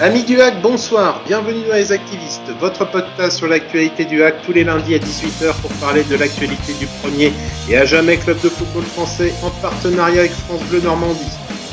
Amis 0.00 0.24
du 0.24 0.40
hack, 0.40 0.60
bonsoir, 0.60 1.22
bienvenue 1.24 1.62
dans 1.68 1.76
Les 1.76 1.92
Activistes, 1.92 2.50
votre 2.58 2.84
podcast 2.90 3.36
sur 3.36 3.46
l'actualité 3.46 4.04
du 4.04 4.24
hack 4.24 4.42
tous 4.44 4.52
les 4.52 4.64
lundis 4.64 4.96
à 4.96 4.98
18h 4.98 5.54
pour 5.62 5.70
parler 5.74 6.02
de 6.02 6.16
l'actualité 6.16 6.72
du 6.80 6.86
premier 7.00 7.32
et 7.70 7.76
à 7.76 7.84
jamais 7.84 8.16
club 8.16 8.40
de 8.42 8.48
football 8.48 8.82
français 8.82 9.32
en 9.44 9.50
partenariat 9.50 10.22
avec 10.22 10.32
France 10.32 10.62
Bleu 10.68 10.80
Normandie. 10.80 11.20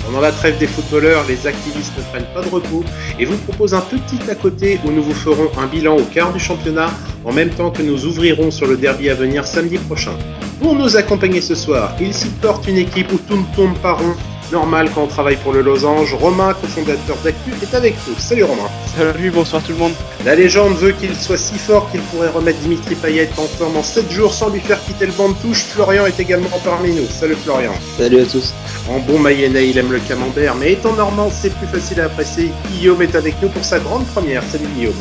Pendant 0.05 0.21
la 0.21 0.31
trêve 0.31 0.60
des 0.60 0.67
footballeurs, 0.67 1.26
les 1.28 1.47
activistes 1.47 1.97
ne 1.97 2.03
prennent 2.12 2.31
pas 2.31 2.44
de 2.44 2.49
repos 2.49 2.83
et 3.17 3.26
vous 3.26 3.37
proposent 3.37 3.73
un 3.73 3.81
petit 3.81 4.29
à 4.29 4.35
côté 4.35 4.79
où 4.85 4.92
nous 4.92 5.01
vous 5.01 5.15
ferons 5.15 5.49
un 5.58 5.65
bilan 5.65 5.97
au 5.97 6.03
quart 6.03 6.31
du 6.31 6.40
championnat 6.40 6.92
en 7.26 7.33
même 7.33 7.49
temps 7.49 7.72
que 7.72 7.81
nous 7.81 8.06
ouvrirons 8.06 8.51
sur 8.51 8.67
le 8.67 8.78
derby 8.78 9.10
à 9.10 9.15
venir 9.15 9.47
samedi 9.47 9.79
prochain. 9.79 10.13
Pour 10.60 10.76
nous 10.76 10.96
accompagner 10.96 11.42
ce 11.42 11.56
soir, 11.56 11.96
il 11.99 12.13
supporte 12.13 12.67
une 12.67 12.78
équipe 12.78 13.12
où 13.12 13.17
tout 13.17 13.38
ne 13.38 13.56
tourne 13.56 13.74
pas 13.78 13.94
rond 13.94 14.13
normal 14.52 14.90
quand 14.94 15.04
on 15.04 15.08
travaille 15.08 15.38
pour 15.38 15.54
le 15.54 15.62
Losange. 15.62 16.13
Romain, 16.13 16.54
cofondateur 16.54 17.18
d'Actu, 17.23 17.52
est 17.62 17.73
avec 17.76 17.96
nous. 18.08 18.16
Salut 18.18 18.44
Romain. 18.44 18.70
Salut, 18.98 19.32
bonsoir 19.32 19.64
tout 19.64 19.72
le 19.72 19.78
monde. 19.78 19.94
La 20.26 20.36
légende 20.36 20.76
veut 20.76 20.92
qu'il 20.92 21.16
soit 21.16 21.38
si 21.38 21.58
fort 21.58 21.90
qu'il 21.92 22.02
pourrait 22.02 22.30
remettre 22.30 22.59
Dimitri 22.59 22.95
Payet 22.95 23.30
en 23.38 23.44
forme 23.44 23.78
en 23.78 23.84
7 23.84 24.12
jours 24.12 24.34
sans 24.34 24.50
lui 24.50 24.59
faire 24.59 24.84
quitter 24.84 25.06
le 25.06 25.12
banc 25.14 25.30
de 25.30 25.36
touche. 25.36 25.64
Florian 25.64 26.06
est 26.06 26.20
également 26.20 26.50
parmi 26.64 26.94
nous. 26.94 27.08
Salut 27.08 27.38
Florian. 27.44 27.73
Salut 27.98 28.22
à 28.22 28.26
tous. 28.26 28.54
En 28.90 29.00
bon 29.00 29.20
mayennais, 29.20 29.70
il 29.70 29.78
aime 29.78 29.92
le 29.92 30.00
camembert, 30.00 30.56
mais 30.56 30.73
étant 30.73 30.94
normand, 30.94 31.30
c'est 31.31 31.54
plus 31.56 31.68
facile 31.68 32.02
à 32.02 32.06
apprécier. 32.06 32.52
Guillaume 32.72 33.02
est 33.02 33.16
avec 33.16 33.36
nous 33.42 33.50
pour 33.50 33.64
sa 33.64 33.80
grande 33.80 34.06
première. 34.08 34.44
Salut 34.44 34.68
Guillaume. 34.76 34.94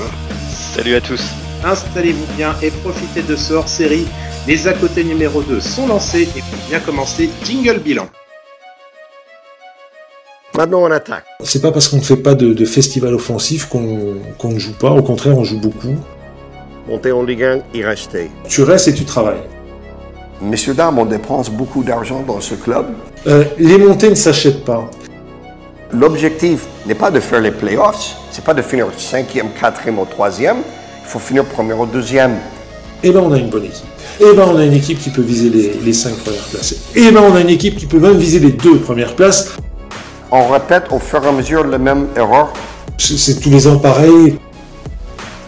Salut 0.75 0.95
à 0.95 1.01
tous. 1.01 1.23
Installez-vous 1.65 2.27
bien 2.37 2.55
et 2.63 2.71
profitez 2.71 3.23
de 3.23 3.37
ce 3.37 3.55
hors-série. 3.55 4.07
Les 4.47 4.67
à 4.67 4.73
côté 4.73 5.05
numéro 5.05 5.43
2 5.43 5.61
sont 5.61 5.87
lancés 5.87 6.29
et 6.35 6.41
pour 6.41 6.69
bien 6.69 6.81
commencer, 6.81 7.29
jingle 7.45 7.79
bilan. 7.79 8.09
Maintenant, 10.57 10.83
on 10.83 10.91
attaque. 10.91 11.25
C'est 11.43 11.63
pas 11.63 11.71
parce 11.71 11.89
qu'on 11.89 11.99
ne 11.99 12.03
fait 12.03 12.17
pas 12.17 12.35
de, 12.35 12.53
de 12.53 12.65
festival 12.65 13.15
offensif 13.15 13.67
qu'on 13.67 14.17
qu'on 14.37 14.49
ne 14.51 14.59
joue 14.59 14.73
pas. 14.73 14.91
Au 14.91 15.03
contraire, 15.03 15.37
on 15.39 15.45
joue 15.45 15.61
beaucoup. 15.61 15.95
Monter 16.89 17.13
en 17.13 17.23
Ligue 17.23 17.45
1, 17.45 17.59
y 17.75 17.85
rester. 17.85 18.31
Tu 18.49 18.63
restes 18.63 18.89
et 18.89 18.95
tu 18.95 19.05
travailles. 19.05 19.43
Messieurs, 20.43 20.75
dames, 20.75 20.99
on 20.99 21.05
dépense 21.05 21.51
beaucoup 21.51 21.85
d'argent 21.85 22.25
dans 22.27 22.41
ce 22.41 22.55
club. 22.55 22.87
Euh, 23.27 23.45
les 23.59 23.79
montées 23.79 24.11
ne 24.11 24.15
s'achètent 24.15 24.65
pas. 24.65 24.91
L'objectif 25.93 26.67
n'est 26.87 26.95
pas 26.95 27.11
de 27.11 27.21
faire 27.21 27.41
les 27.41 27.51
playoffs, 27.51 28.17
c'est 28.31 28.45
pas 28.45 28.55
de 28.55 28.63
finir 28.63 28.87
cinquième, 28.97 29.49
quatrième 29.61 29.99
ou 29.99 30.05
troisième. 30.05 30.59
Il 31.03 31.09
faut 31.09 31.19
finir 31.19 31.45
premier 31.45 31.75
ou 31.75 31.85
deuxième. 31.87 32.37
Eh 33.03 33.11
ben, 33.11 33.21
on 33.21 33.33
a 33.33 33.39
une 33.39 33.51
bonne 33.51 33.65
équipe. 33.65 33.87
Eh 34.21 34.35
ben, 34.35 34.45
on 34.49 34.57
a 34.57 34.65
une 34.65 34.73
équipe 34.73 34.99
qui 34.99 35.11
peut 35.11 35.23
viser 35.23 35.49
les, 35.51 35.75
les 35.85 35.93
cinq 35.93 36.15
premières 36.17 36.45
places. 36.45 36.75
Eh 36.95 37.11
ben, 37.11 37.21
on 37.23 37.35
a 37.35 37.41
une 37.41 37.49
équipe 37.51 37.77
qui 37.77 37.87
peut 37.87 37.99
même 37.99 38.17
viser 38.17 38.39
les 38.39 38.53
deux 38.53 38.79
premières 38.79 39.15
places. 39.15 39.51
On 40.33 40.49
répète 40.49 40.85
au 40.91 40.99
fur 40.99 41.25
et 41.25 41.29
à 41.29 41.33
mesure 41.33 41.65
la 41.65 41.79
même 41.79 42.09
erreur. 42.17 42.53
C'est 42.99 43.41
tous 43.41 43.51
les 43.51 43.67
ans 43.67 43.79
pareil. 43.79 44.39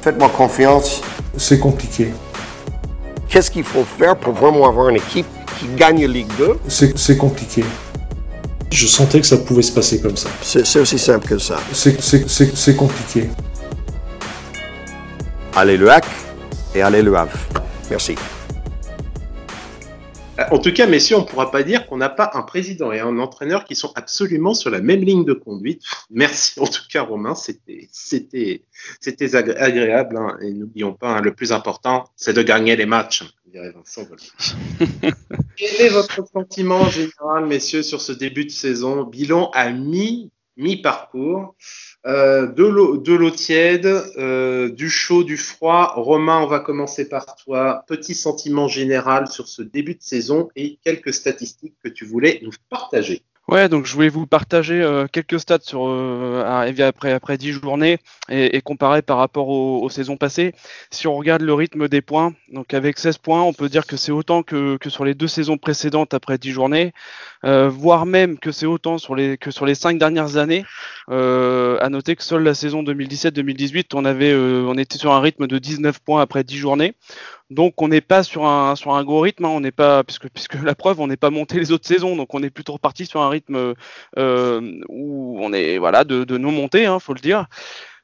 Faites-moi 0.03 0.29
confiance. 0.31 1.01
C'est 1.37 1.59
compliqué. 1.59 2.13
Qu'est-ce 3.29 3.51
qu'il 3.51 3.65
faut 3.65 3.85
faire 3.85 4.17
pour 4.17 4.33
vraiment 4.35 4.67
avoir 4.69 4.89
une 4.89 4.97
équipe 4.97 5.27
qui 5.59 5.67
gagne 5.77 6.05
Ligue 6.07 6.31
2 6.39 6.59
C'est 6.69 7.17
compliqué. 7.17 7.65
Je 8.71 8.87
sentais 8.87 9.21
que 9.21 9.27
ça 9.27 9.37
pouvait 9.37 9.63
se 9.63 9.73
passer 9.73 10.01
comme 10.01 10.17
ça. 10.17 10.29
C'est 10.43 10.67
c'est 10.67 10.81
aussi 10.81 10.99
simple 10.99 11.29
que 11.29 11.39
ça. 11.39 11.57
C'est 11.73 12.01
c'est- 12.03 12.29
c'est- 12.29 12.57
c'est 12.57 12.75
compliqué. 12.75 13.29
Allez 15.55 15.77
le 15.77 15.91
hack 15.91 16.07
et 16.75 16.81
allez 16.83 17.03
le 17.03 17.15
Havre. 17.17 17.37
Merci. 17.91 18.15
En 20.51 20.59
tout 20.59 20.73
cas, 20.73 20.87
messieurs, 20.87 21.17
on 21.17 21.21
ne 21.21 21.27
pourra 21.27 21.51
pas 21.51 21.63
dire 21.63 21.87
qu'on 21.87 21.99
n'a 21.99 22.09
pas 22.09 22.31
un 22.35 22.43
président 22.43 22.91
et 22.91 23.01
un 23.01 23.19
entraîneur 23.19 23.65
qui 23.65 23.75
sont 23.77 23.93
absolument 23.97 24.55
sur 24.55 24.71
la 24.71 24.81
même 24.81 25.03
ligne 25.03 25.25
de 25.27 25.35
conduite. 25.35 25.83
Merci 26.11 26.59
en 26.59 26.67
tout 26.67 26.83
cas, 26.91 27.03
Romain. 27.03 27.35
C'était, 27.35 27.89
c'était, 27.93 28.63
c'était 28.99 29.27
agré- 29.27 29.57
agréable. 29.57 30.17
hein. 30.17 30.39
Et 30.41 30.51
n'oublions 30.53 30.95
pas, 30.95 31.17
hein, 31.17 31.21
le 31.21 31.35
plus 31.35 31.53
important, 31.53 32.05
c'est 32.17 32.33
de 32.33 32.43
gagner 32.43 32.77
les 32.77 32.87
matchs. 32.87 33.25
dirait 33.47 33.73
Vincent 33.73 34.05
Volpi. 34.05 34.31
Quel 35.57 35.87
est 35.87 35.91
votre 35.91 36.27
sentiment 36.33 36.89
général, 36.89 37.47
messieurs, 37.47 37.83
sur 37.83 38.01
ce 38.01 38.13
début 38.13 38.47
de 38.47 38.51
saison? 38.51 39.05
Bilan 39.05 39.51
à 39.53 39.71
mi, 39.71 40.31
mi-parcours. 40.57 41.55
Euh, 42.05 42.47
de 42.47 42.65
l'eau 42.65 42.97
de 42.97 43.13
l'eau 43.13 43.31
tiède, 43.31 43.87
euh, 43.87 44.69
du 44.69 44.91
chaud, 44.91 45.25
du 45.25 45.37
froid. 45.37 45.93
Romain, 45.97 46.41
on 46.41 46.47
va 46.47 46.61
commencer 46.61 47.09
par 47.09 47.37
toi. 47.37 47.85
Petit 47.87 48.15
sentiment 48.15 48.69
général 48.69 49.29
sur 49.29 49.49
ce 49.49 49.63
début 49.63 49.95
de 49.95 50.03
saison 50.03 50.49
et 50.57 50.79
quelques 50.85 51.15
statistiques 51.15 51.77
que 51.83 51.89
tu 51.89 52.05
voulais 52.05 52.41
nous 52.43 52.53
partager. 52.69 53.23
Ouais, 53.49 53.69
donc 53.69 53.87
je 53.87 53.93
voulais 53.95 54.09
vous 54.09 54.25
partager 54.27 54.81
euh, 54.81 55.07
quelques 55.11 55.41
stats 55.41 55.59
sur 55.63 55.89
euh, 55.89 56.45
après 56.79 57.13
après 57.13 57.37
10 57.37 57.53
journées 57.53 57.99
et, 58.31 58.57
et 58.57 58.61
comparer 58.63 59.03
par 59.03 59.19
rapport 59.19 59.49
aux, 59.49 59.83
aux 59.83 59.89
saisons 59.91 60.17
passées. 60.17 60.55
Si 60.91 61.09
on 61.09 61.17
regarde 61.17 61.43
le 61.43 61.53
rythme 61.53 61.89
des 61.89 62.03
points, 62.03 62.35
donc 62.53 62.73
avec 62.73 62.99
16 62.99 63.19
points, 63.19 63.43
on 63.43 63.53
peut 63.53 63.69
dire 63.69 63.85
que 63.85 63.97
c'est 63.97 64.13
autant 64.13 64.45
que, 64.45 64.77
que 64.77 64.89
sur 64.89 65.05
les 65.05 65.15
deux 65.15 65.27
saisons 65.27 65.59
précédentes 65.59 66.15
après 66.15 66.39
10 66.39 66.53
journées, 66.53 66.93
euh, 67.45 67.69
voire 67.69 68.07
même 68.07 68.39
que 68.39 68.53
c'est 68.53 68.67
autant 68.67 68.97
sur 68.97 69.17
les 69.17 69.37
que 69.37 69.51
sur 69.51 69.67
les 69.67 69.75
cinq 69.75 69.99
dernières 69.99 70.37
années. 70.37 70.65
Euh, 71.11 71.79
à 71.81 71.89
noter 71.89 72.15
que 72.15 72.23
seule 72.23 72.45
la 72.45 72.55
saison 72.55 72.85
2017-2018, 72.85 73.87
on 73.95 74.05
avait 74.05 74.31
euh, 74.33 74.65
on 74.69 74.79
était 74.79 74.99
sur 74.99 75.13
un 75.13 75.21
rythme 75.21 75.49
de 75.49 75.59
19 75.59 75.99
points 75.99 76.23
après 76.23 76.45
10 76.45 76.59
journées. 76.59 76.95
Donc 77.53 77.83
on 77.83 77.89
n'est 77.89 78.01
pas 78.01 78.23
sur 78.23 78.47
un 78.47 78.75
sur 78.77 78.95
un 78.95 79.05
gros 79.05 79.21
rythme, 79.21 79.45
hein, 79.45 79.51
on 79.51 79.61
n'est 79.61 79.73
pas 79.73 80.03
puisque 80.05 80.29
puisque 80.31 80.55
la 80.55 80.75
preuve 80.75 81.01
on 81.01 81.07
n'est 81.07 81.17
pas 81.17 81.31
monté 81.31 81.59
les 81.59 81.71
autres 81.71 81.87
saisons, 81.87 82.17
donc 82.17 82.33
on 82.35 82.43
est 82.43 82.51
plutôt 82.51 82.73
reparti 82.73 83.05
sur 83.05 83.21
un 83.21 83.29
rythme 83.29 83.75
euh, 84.19 84.81
où 84.89 85.39
on 85.41 85.53
est 85.53 85.79
voilà 85.79 86.05
de, 86.05 86.25
de 86.25 86.39
non 86.39 86.51
montée, 86.51 86.87
hein, 86.87 86.99
faut 86.99 87.15
le 87.15 87.21
dire. 87.21 87.47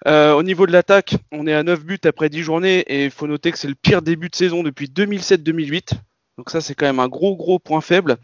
Euh, 0.06 0.32
au 0.34 0.42
niveau 0.42 0.66
de 0.66 0.72
l'attaque, 0.72 1.16
on 1.32 1.46
est 1.46 1.54
à 1.54 1.62
9 1.62 1.84
buts 1.84 1.98
après 2.04 2.28
10 2.28 2.42
journées 2.42 2.80
et 2.80 3.06
il 3.06 3.10
faut 3.10 3.26
noter 3.26 3.50
que 3.50 3.58
c'est 3.58 3.68
le 3.68 3.74
pire 3.74 4.02
début 4.02 4.28
de 4.28 4.36
saison 4.36 4.62
depuis 4.62 4.86
2007-2008. 4.86 5.92
Donc 6.36 6.50
ça 6.50 6.60
c'est 6.60 6.74
quand 6.74 6.86
même 6.86 7.00
un 7.00 7.08
gros 7.08 7.34
gros 7.36 7.58
point 7.58 7.80
faible. 7.80 8.16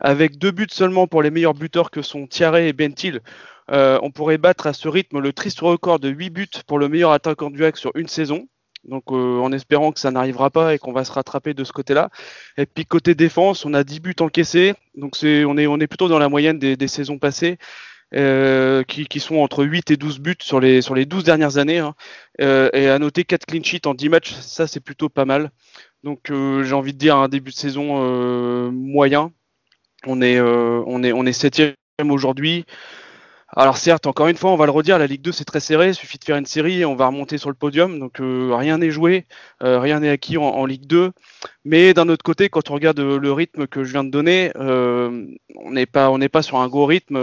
Avec 0.00 0.38
deux 0.38 0.50
buts 0.50 0.66
seulement 0.70 1.06
pour 1.06 1.22
les 1.22 1.30
meilleurs 1.30 1.54
buteurs 1.54 1.90
que 1.92 2.02
sont 2.02 2.26
Thierry 2.26 2.66
et 2.66 2.72
Bentil, 2.72 3.20
euh, 3.70 3.98
on 4.02 4.10
pourrait 4.10 4.38
battre 4.38 4.66
à 4.66 4.72
ce 4.72 4.88
rythme 4.88 5.20
le 5.20 5.32
triste 5.32 5.60
record 5.60 6.00
de 6.00 6.08
8 6.08 6.30
buts 6.30 6.48
pour 6.66 6.78
le 6.78 6.88
meilleur 6.88 7.12
attaquant 7.12 7.50
du 7.50 7.64
hack 7.64 7.76
sur 7.76 7.92
une 7.94 8.08
saison. 8.08 8.48
Donc 8.88 9.04
euh, 9.10 9.38
en 9.40 9.52
espérant 9.52 9.92
que 9.92 10.00
ça 10.00 10.10
n'arrivera 10.10 10.50
pas 10.50 10.74
et 10.74 10.78
qu'on 10.78 10.92
va 10.92 11.04
se 11.04 11.12
rattraper 11.12 11.54
de 11.54 11.64
ce 11.64 11.72
côté-là. 11.72 12.10
Et 12.56 12.66
puis 12.66 12.86
côté 12.86 13.14
défense, 13.14 13.64
on 13.64 13.74
a 13.74 13.84
10 13.84 14.00
buts 14.00 14.14
encaissés. 14.20 14.74
Donc 14.96 15.16
on 15.22 15.58
est 15.58 15.66
on 15.66 15.80
est 15.80 15.86
plutôt 15.86 16.08
dans 16.08 16.18
la 16.18 16.28
moyenne 16.28 16.58
des, 16.58 16.88
saisons 16.88 17.18
passées. 17.18 17.58
euh, 18.14 18.84
qui, 18.84 19.06
qui 19.06 19.18
sont 19.20 19.36
entre 19.36 19.64
8 19.64 19.90
et 19.90 19.96
12 19.96 20.20
buts 20.20 20.36
sur 20.40 20.60
les, 20.60 20.82
sur 20.82 20.94
les 20.94 21.06
12 21.06 21.24
dernières 21.24 21.58
années. 21.58 21.78
hein. 21.78 21.94
Euh, 22.40 22.70
et 22.72 22.88
à 22.88 22.98
noter 22.98 23.24
4 23.24 23.46
clean 23.46 23.62
sheets 23.62 23.86
en 23.86 23.94
10 23.94 24.08
matchs, 24.08 24.34
ça 24.34 24.66
c'est 24.66 24.80
plutôt 24.80 25.08
pas 25.08 25.24
mal. 25.24 25.50
Donc 26.04 26.30
j'ai 26.30 26.74
envie 26.74 26.92
de 26.92 26.98
dire 26.98 27.16
un 27.16 27.28
début 27.28 27.50
de 27.50 27.56
saison 27.56 28.70
moyen. 28.70 29.32
On 30.06 30.20
est, 30.20 30.38
on 30.40 31.02
est, 31.02 31.12
on 31.12 31.24
est 31.26 31.32
aujourd'hui. 32.10 32.66
Alors 33.56 33.76
certes, 33.76 34.06
encore 34.08 34.26
une 34.26 34.36
fois, 34.36 34.50
on 34.50 34.56
va 34.56 34.66
le 34.66 34.72
redire, 34.72 34.98
la 34.98 35.06
Ligue 35.06 35.22
2 35.22 35.30
c'est 35.30 35.44
très 35.44 35.60
serré, 35.60 35.88
il 35.88 35.94
suffit 35.94 36.18
de 36.18 36.24
faire 36.24 36.36
une 36.36 36.46
série 36.46 36.84
on 36.84 36.96
va 36.96 37.06
remonter 37.06 37.38
sur 37.38 37.50
le 37.50 37.54
podium, 37.54 38.00
donc 38.00 38.20
euh, 38.20 38.52
rien 38.52 38.78
n'est 38.78 38.90
joué, 38.90 39.26
euh, 39.62 39.78
rien 39.78 40.00
n'est 40.00 40.08
acquis 40.08 40.36
en, 40.38 40.66
Ligue 40.66 40.86
2. 40.86 41.12
Mais 41.64 41.94
d'un 41.94 42.08
autre 42.08 42.24
côté, 42.24 42.48
quand 42.48 42.70
on 42.70 42.74
regarde 42.74 42.98
le 42.98 43.32
rythme 43.32 43.68
que 43.68 43.84
je 43.84 43.92
viens 43.92 44.02
de 44.02 44.10
donner, 44.10 44.50
euh, 44.56 45.26
on 45.54 45.70
n'est 45.70 45.86
pas, 45.86 46.10
on 46.10 46.18
n'est 46.18 46.28
pas 46.28 46.42
sur 46.42 46.58
un 46.58 46.68
gros 46.68 46.86
rythme. 46.86 47.16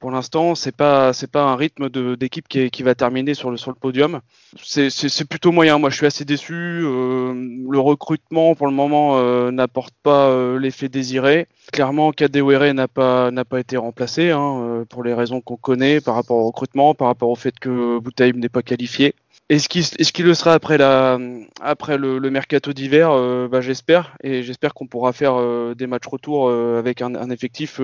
Pour 0.00 0.10
l'instant, 0.10 0.54
c'est 0.54 0.74
pas, 0.74 1.12
c'est 1.12 1.30
pas 1.30 1.44
un 1.44 1.56
rythme 1.56 1.90
d'équipe 2.16 2.48
qui, 2.48 2.70
qui 2.70 2.82
va 2.82 2.94
terminer 2.94 3.34
sur 3.34 3.50
le, 3.50 3.58
sur 3.58 3.70
le 3.70 3.76
podium. 3.76 4.20
C'est 4.56 5.28
plutôt 5.28 5.52
moyen. 5.52 5.78
Moi, 5.78 5.90
je 5.90 5.96
suis 5.96 6.06
assez 6.06 6.24
déçu. 6.24 6.54
Euh, 6.54 7.34
le 7.70 7.78
recrutement, 7.78 8.54
pour 8.54 8.66
le 8.66 8.72
moment, 8.72 9.18
euh, 9.18 9.50
n'apporte 9.50 9.94
pas 10.02 10.28
euh, 10.28 10.58
l'effet 10.58 10.88
désiré. 10.88 11.46
Clairement, 11.70 12.12
Kadewere 12.12 12.72
n'a 12.72 12.88
pas, 12.88 13.30
n'a 13.30 13.44
pas 13.44 13.60
été 13.60 13.76
remplacé 13.76 14.30
hein, 14.30 14.60
euh, 14.62 14.84
pour 14.86 15.04
les 15.04 15.12
raisons 15.12 15.42
qu'on 15.42 15.56
connaît 15.56 16.00
par 16.00 16.14
rapport 16.14 16.38
au 16.38 16.46
recrutement, 16.46 16.94
par 16.94 17.08
rapport 17.08 17.28
au 17.28 17.36
fait 17.36 17.58
que 17.58 17.98
Boutaïm 17.98 18.38
n'est 18.38 18.48
pas 18.48 18.62
qualifié. 18.62 19.14
Est-ce 19.50 19.68
qu'il 19.68 19.82
est 19.82 20.28
le 20.28 20.34
sera 20.34 20.52
après, 20.52 20.78
la, 20.78 21.18
après 21.60 21.98
le, 21.98 22.20
mercato 22.30 22.72
d'hiver? 22.72 23.10
Euh, 23.10 23.48
bah, 23.48 23.60
J'espère. 23.60 24.14
Et 24.22 24.44
j'espère 24.44 24.74
qu'on 24.74 24.86
pourra 24.86 25.12
faire 25.12 25.34
euh, 25.40 25.74
des 25.74 25.88
matchs 25.88 26.06
retour 26.06 26.48
euh, 26.48 26.78
avec 26.78 27.02
un, 27.02 27.30
effectif 27.30 27.80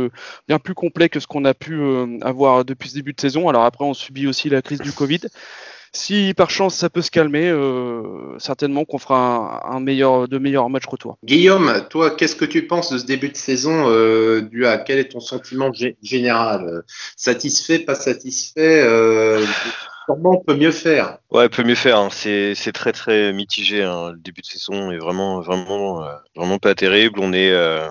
bien 0.46 0.60
plus 0.60 0.74
complet 0.74 1.08
que 1.08 1.18
ce 1.18 1.26
qu'on 1.26 1.44
a 1.44 1.54
pu 1.54 1.80
avoir 2.22 2.64
depuis 2.64 2.88
ce 2.88 2.94
début 2.94 3.14
de 3.14 3.20
saison. 3.20 3.48
Alors 3.48 3.64
après, 3.64 3.84
on 3.84 3.94
subit 3.94 4.28
aussi 4.28 4.48
la 4.48 4.62
crise 4.62 4.80
du 4.80 4.92
Covid. 4.92 5.22
Si 5.92 6.34
par 6.36 6.50
chance 6.50 6.74
ça 6.74 6.90
peut 6.90 7.00
se 7.00 7.10
calmer, 7.10 7.52
certainement 8.38 8.84
qu'on 8.84 8.98
fera 8.98 9.66
un, 9.68 9.80
meilleur, 9.80 10.28
de 10.28 10.38
meilleurs 10.38 10.68
matchs 10.68 10.86
retour. 10.86 11.16
Guillaume, 11.24 11.84
toi, 11.90 12.10
qu'est-ce 12.10 12.36
que 12.36 12.44
tu 12.44 12.66
penses 12.66 12.92
de 12.92 12.98
ce 12.98 13.06
début 13.06 13.30
de 13.30 13.36
saison 13.36 13.90
du 14.40 14.64
Quel 14.86 14.98
est 14.98 15.12
ton 15.12 15.20
sentiment 15.20 15.70
gé- 15.70 15.96
général? 16.02 16.84
Satisfait, 17.16 17.80
pas 17.80 17.94
satisfait 17.94 18.84
euh, 20.08 20.14
on 20.24 20.40
peut 20.44 20.54
mieux 20.54 20.70
faire 20.70 21.18
Ouais, 21.30 21.48
peut 21.48 21.64
mieux 21.64 21.74
faire. 21.74 21.98
hein. 21.98 22.08
C'est 22.10 22.72
très 22.72 22.92
très 22.92 23.32
mitigé. 23.32 23.82
hein. 23.82 24.10
Le 24.12 24.18
début 24.18 24.40
de 24.40 24.46
saison 24.46 24.90
est 24.90 24.98
vraiment 24.98 25.40
vraiment 25.40 26.02
euh, 26.04 26.14
vraiment 26.34 26.58
pas 26.58 26.74
terrible. 26.74 27.20
On 27.20 27.32
est, 27.32 27.50
euh, 27.50 27.88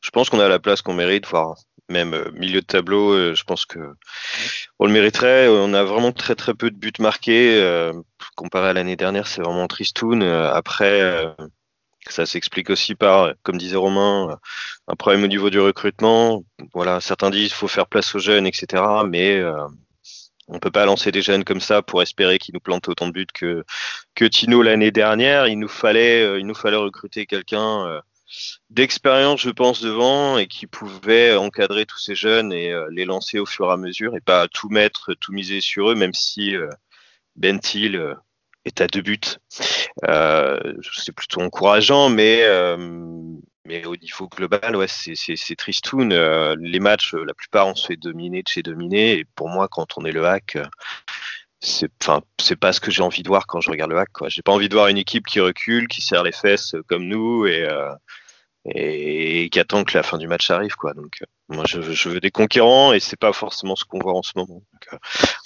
je 0.00 0.10
pense 0.10 0.30
qu'on 0.30 0.40
à 0.40 0.48
la 0.48 0.58
place 0.58 0.82
qu'on 0.82 0.94
mérite, 0.94 1.26
voire 1.26 1.56
même 1.88 2.16
milieu 2.32 2.60
de 2.60 2.66
tableau, 2.66 3.32
je 3.34 3.44
pense 3.44 3.64
que 3.64 3.78
on 4.80 4.86
le 4.86 4.92
mériterait. 4.92 5.46
On 5.48 5.72
a 5.72 5.84
vraiment 5.84 6.10
très 6.12 6.34
très 6.34 6.52
peu 6.54 6.70
de 6.70 6.76
buts 6.76 6.92
marqués. 6.98 7.62
comparé 8.34 8.70
à 8.70 8.72
l'année 8.72 8.96
dernière, 8.96 9.28
c'est 9.28 9.40
vraiment 9.40 9.68
tristoun. 9.68 10.22
après, 10.22 11.00
ça 12.08 12.26
s'explique 12.26 12.70
aussi 12.70 12.96
par, 12.96 13.34
comme 13.44 13.56
disait 13.56 13.76
Romain, 13.76 14.36
un 14.88 14.94
problème 14.96 15.22
au 15.22 15.28
niveau 15.28 15.48
du 15.48 15.60
recrutement. 15.60 16.42
Voilà, 16.74 17.00
certains 17.00 17.30
disent 17.30 17.48
qu'il 17.48 17.56
faut 17.56 17.68
faire 17.68 17.86
place 17.86 18.12
aux 18.16 18.18
jeunes, 18.18 18.48
etc. 18.48 18.82
Mais 19.08 19.40
on 20.48 20.58
peut 20.58 20.70
pas 20.70 20.84
lancer 20.86 21.12
des 21.12 21.22
jeunes 21.22 21.44
comme 21.44 21.60
ça 21.60 21.82
pour 21.82 22.02
espérer 22.02 22.38
qu'ils 22.38 22.54
nous 22.54 22.60
plantent 22.60 22.88
autant 22.88 23.08
de 23.08 23.12
buts 23.12 23.26
que 23.32 23.64
que 24.14 24.24
Tino 24.24 24.62
l'année 24.62 24.90
dernière. 24.90 25.48
Il 25.48 25.58
nous 25.58 25.68
fallait 25.68 26.22
euh, 26.22 26.38
il 26.38 26.46
nous 26.46 26.54
fallait 26.54 26.76
recruter 26.76 27.26
quelqu'un 27.26 27.86
euh, 27.86 28.00
d'expérience, 28.70 29.40
je 29.40 29.50
pense, 29.50 29.80
devant 29.82 30.38
et 30.38 30.46
qui 30.46 30.66
pouvait 30.66 31.36
encadrer 31.36 31.86
tous 31.86 31.98
ces 31.98 32.14
jeunes 32.14 32.52
et 32.52 32.72
euh, 32.72 32.86
les 32.90 33.04
lancer 33.04 33.38
au 33.38 33.46
fur 33.46 33.68
et 33.68 33.72
à 33.72 33.76
mesure 33.76 34.16
et 34.16 34.20
pas 34.20 34.48
tout 34.48 34.68
mettre, 34.68 35.14
tout 35.14 35.32
miser 35.32 35.60
sur 35.60 35.90
eux, 35.90 35.94
même 35.94 36.14
si 36.14 36.54
Bentil 37.36 38.00
est 38.64 38.80
à 38.80 38.86
deux 38.86 39.02
buts. 39.02 39.20
c'est 40.02 41.12
plutôt 41.12 41.40
encourageant, 41.40 42.08
mais 42.08 42.44
mais 43.66 43.84
au 43.86 43.96
niveau 43.96 44.28
global, 44.28 44.76
ouais, 44.76 44.86
c'est 44.88 45.56
tristoun. 45.56 46.12
Euh, 46.12 46.56
les 46.58 46.80
matchs, 46.80 47.14
euh, 47.14 47.24
la 47.24 47.34
plupart, 47.34 47.66
on 47.66 47.74
se 47.74 47.86
fait 47.86 47.96
dominer 47.96 48.42
de 48.42 48.48
chez 48.48 48.62
dominer. 48.62 49.18
Et 49.18 49.24
pour 49.24 49.48
moi, 49.48 49.68
quand 49.68 49.98
on 49.98 50.04
est 50.04 50.12
le 50.12 50.26
hack, 50.26 50.56
euh, 50.56 50.66
c'est 51.60 51.90
enfin 52.02 52.22
pas 52.60 52.72
ce 52.72 52.80
que 52.80 52.90
j'ai 52.90 53.02
envie 53.02 53.22
de 53.22 53.28
voir 53.28 53.46
quand 53.46 53.60
je 53.60 53.70
regarde 53.70 53.90
le 53.90 53.98
hack. 53.98 54.10
J'ai 54.28 54.42
pas 54.42 54.52
envie 54.52 54.68
de 54.68 54.74
voir 54.74 54.88
une 54.88 54.98
équipe 54.98 55.26
qui 55.26 55.40
recule, 55.40 55.88
qui 55.88 56.00
serre 56.00 56.22
les 56.22 56.32
fesses 56.32 56.74
comme 56.88 57.04
nous 57.06 57.46
et 57.46 57.66
et 58.66 59.48
qui 59.50 59.60
attend 59.60 59.84
que 59.84 59.96
la 59.96 60.02
fin 60.02 60.18
du 60.18 60.28
match 60.28 60.50
arrive 60.50 60.76
quoi. 60.76 60.92
Donc 60.94 61.22
moi 61.48 61.64
je, 61.66 62.08
veux 62.08 62.20
des 62.20 62.30
conquérants 62.30 62.92
et 62.92 63.00
c'est 63.00 63.18
pas 63.18 63.32
forcément 63.32 63.76
ce 63.76 63.84
qu'on 63.84 63.98
voit 63.98 64.14
en 64.14 64.22
ce 64.22 64.32
moment. 64.36 64.62
Donc, 64.72 65.00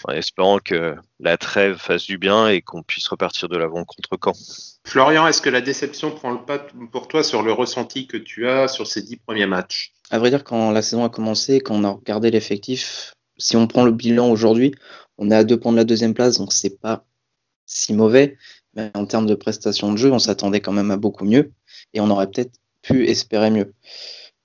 en 0.04 0.12
espérant 0.12 0.58
que 0.58 0.96
la 1.18 1.36
trêve 1.36 1.76
fasse 1.76 2.04
du 2.04 2.18
bien 2.18 2.48
et 2.48 2.62
qu'on 2.62 2.82
puisse 2.82 3.06
repartir 3.08 3.48
de 3.48 3.56
l'avant 3.56 3.84
contre 3.84 4.16
camp. 4.16 4.36
Florian, 4.86 5.26
est-ce 5.26 5.42
que 5.42 5.50
la 5.50 5.60
déception 5.60 6.10
prend 6.10 6.30
le 6.30 6.44
pas 6.44 6.58
pour 6.90 7.08
toi 7.08 7.22
sur 7.22 7.42
le 7.42 7.52
ressenti 7.52 8.06
que 8.06 8.16
tu 8.16 8.48
as 8.48 8.68
sur 8.68 8.86
ces 8.86 9.02
dix 9.02 9.16
premiers 9.16 9.46
matchs? 9.46 9.92
À 10.10 10.18
vrai 10.18 10.30
dire, 10.30 10.42
quand 10.42 10.70
la 10.70 10.82
saison 10.82 11.04
a 11.04 11.10
commencé, 11.10 11.60
quand 11.60 11.74
on 11.74 11.84
a 11.84 11.90
regardé 11.90 12.30
l'effectif, 12.30 13.14
si 13.36 13.56
on 13.56 13.66
prend 13.66 13.84
le 13.84 13.92
bilan 13.92 14.30
aujourd'hui, 14.30 14.74
on 15.18 15.30
est 15.30 15.36
à 15.36 15.44
deux 15.44 15.58
points 15.58 15.72
de 15.72 15.76
la 15.76 15.84
deuxième 15.84 16.14
place, 16.14 16.38
donc 16.38 16.52
c'est 16.52 16.80
pas 16.80 17.04
si 17.66 17.92
mauvais. 17.92 18.36
Mais 18.74 18.90
en 18.94 19.04
termes 19.04 19.26
de 19.26 19.34
prestations 19.34 19.92
de 19.92 19.98
jeu, 19.98 20.12
on 20.12 20.18
s'attendait 20.18 20.60
quand 20.60 20.72
même 20.72 20.90
à 20.90 20.96
beaucoup 20.96 21.24
mieux 21.24 21.52
et 21.92 22.00
on 22.00 22.08
aurait 22.10 22.30
peut-être 22.30 22.52
pu 22.82 23.06
espérer 23.06 23.50
mieux. 23.50 23.74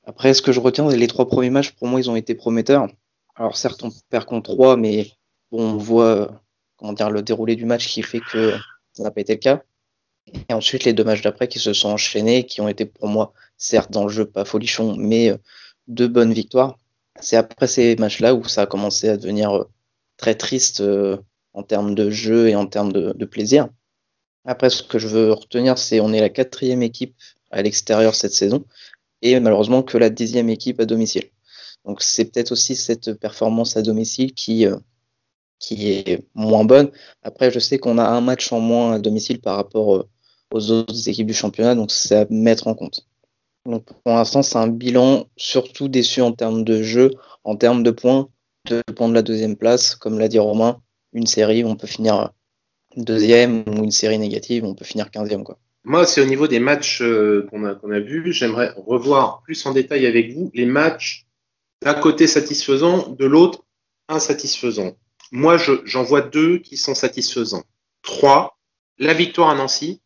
Après, 0.05 0.33
ce 0.33 0.41
que 0.41 0.51
je 0.51 0.59
retiens, 0.59 0.87
les 0.89 1.07
trois 1.07 1.27
premiers 1.27 1.49
matchs, 1.49 1.71
pour 1.71 1.87
moi, 1.87 1.99
ils 1.99 2.09
ont 2.09 2.15
été 2.15 2.35
prometteurs. 2.35 2.87
Alors 3.35 3.57
certes, 3.57 3.83
on 3.83 3.91
perd 4.09 4.25
contre 4.25 4.53
trois, 4.53 4.77
mais 4.77 5.11
on 5.51 5.77
voit 5.77 6.41
comment 6.77 6.93
dire 6.93 7.09
le 7.09 7.21
déroulé 7.21 7.55
du 7.55 7.65
match 7.65 7.87
qui 7.87 8.01
fait 8.03 8.19
que 8.19 8.53
ça 8.93 9.03
n'a 9.03 9.11
pas 9.11 9.21
été 9.21 9.33
le 9.33 9.39
cas. 9.39 9.63
Et 10.49 10.53
ensuite, 10.53 10.83
les 10.83 10.93
deux 10.93 11.03
matchs 11.03 11.21
d'après 11.21 11.47
qui 11.47 11.59
se 11.59 11.73
sont 11.73 11.89
enchaînés, 11.89 12.45
qui 12.45 12.61
ont 12.61 12.67
été 12.67 12.85
pour 12.85 13.07
moi, 13.07 13.33
certes 13.57 13.91
dans 13.91 14.03
le 14.03 14.09
jeu 14.09 14.25
pas 14.25 14.45
folichon, 14.45 14.95
mais 14.95 15.31
euh, 15.31 15.37
deux 15.87 16.07
bonnes 16.07 16.33
victoires. 16.33 16.77
C'est 17.19 17.35
après 17.35 17.67
ces 17.67 17.95
matchs-là 17.95 18.35
où 18.35 18.43
ça 18.45 18.63
a 18.63 18.65
commencé 18.65 19.09
à 19.09 19.17
devenir 19.17 19.55
euh, 19.55 19.69
très 20.17 20.35
triste 20.35 20.81
euh, 20.81 21.17
en 21.53 21.63
termes 21.63 21.95
de 21.95 22.09
jeu 22.09 22.49
et 22.49 22.55
en 22.55 22.65
termes 22.67 22.91
de, 22.91 23.13
de, 23.13 23.25
plaisir. 23.25 23.69
Après, 24.45 24.69
ce 24.69 24.83
que 24.83 24.99
je 24.99 25.07
veux 25.07 25.31
retenir, 25.31 25.77
c'est 25.77 25.99
on 25.99 26.11
est 26.11 26.21
la 26.21 26.29
quatrième 26.29 26.83
équipe 26.83 27.15
à 27.51 27.61
l'extérieur 27.61 28.15
cette 28.15 28.33
saison 28.33 28.65
et 29.25 29.39
malheureusement 29.39 29.83
que 29.83 29.97
la 29.97 30.09
dixième 30.09 30.49
équipe 30.49 30.79
à 30.79 30.85
domicile. 30.85 31.29
Donc 31.85 32.01
c'est 32.01 32.25
peut-être 32.25 32.51
aussi 32.51 32.75
cette 32.75 33.13
performance 33.13 33.75
à 33.77 33.81
domicile 33.81 34.33
qui, 34.33 34.65
qui 35.59 35.91
est 35.91 36.27
moins 36.35 36.63
bonne. 36.63 36.91
Après, 37.23 37.51
je 37.51 37.59
sais 37.59 37.77
qu'on 37.79 37.97
a 37.97 38.03
un 38.05 38.21
match 38.21 38.51
en 38.51 38.59
moins 38.59 38.93
à 38.93 38.99
domicile 38.99 39.41
par 39.41 39.55
rapport 39.55 40.05
aux 40.51 40.71
autres 40.71 41.09
équipes 41.09 41.27
du 41.27 41.33
championnat, 41.33 41.75
donc 41.75 41.91
c'est 41.91 42.15
à 42.15 42.25
mettre 42.29 42.67
en 42.67 42.75
compte. 42.75 43.07
Donc 43.65 43.85
pour 44.03 44.13
l'instant, 44.13 44.43
c'est 44.43 44.57
un 44.57 44.67
bilan 44.67 45.25
surtout 45.37 45.87
déçu 45.87 46.21
en 46.21 46.31
termes 46.31 46.63
de 46.63 46.83
jeu, 46.83 47.11
en 47.43 47.55
termes 47.55 47.81
de 47.81 47.91
points, 47.91 48.29
deux 48.69 48.83
points 48.95 49.09
de 49.09 49.13
la 49.15 49.23
deuxième 49.23 49.55
place, 49.55 49.95
comme 49.95 50.19
l'a 50.19 50.27
dit 50.27 50.39
Romain, 50.39 50.81
une 51.13 51.27
série 51.27 51.63
on 51.63 51.75
peut 51.75 51.87
finir 51.87 52.31
deuxième 52.95 53.63
ou 53.67 53.83
une 53.83 53.91
série 53.91 54.19
négative, 54.19 54.65
on 54.65 54.75
peut 54.75 54.85
finir 54.85 55.09
quinzième 55.09 55.43
quoi. 55.43 55.57
Moi, 55.85 56.05
c'est 56.05 56.21
au 56.21 56.25
niveau 56.25 56.47
des 56.47 56.59
matchs 56.59 57.01
euh, 57.01 57.47
qu'on 57.49 57.63
a, 57.63 57.99
vus, 57.99 58.33
j'aimerais 58.33 58.73
revoir 58.75 59.41
plus 59.43 59.65
en 59.65 59.71
détail 59.71 60.05
avec 60.05 60.33
vous 60.33 60.51
les 60.53 60.65
matchs 60.65 61.25
d'un 61.81 61.93
côté 61.93 62.27
satisfaisant, 62.27 63.09
de 63.09 63.25
l'autre 63.25 63.63
insatisfaisant. 64.09 64.97
Moi, 65.31 65.57
j'en 65.57 66.03
vois 66.03 66.21
deux 66.21 66.57
qui 66.57 66.77
sont 66.77 66.95
satisfaisants. 66.95 67.63
Trois, 68.01 68.57
la 68.97 69.13
victoire 69.13 69.49
à 69.49 69.55
Nancy, 69.55 70.01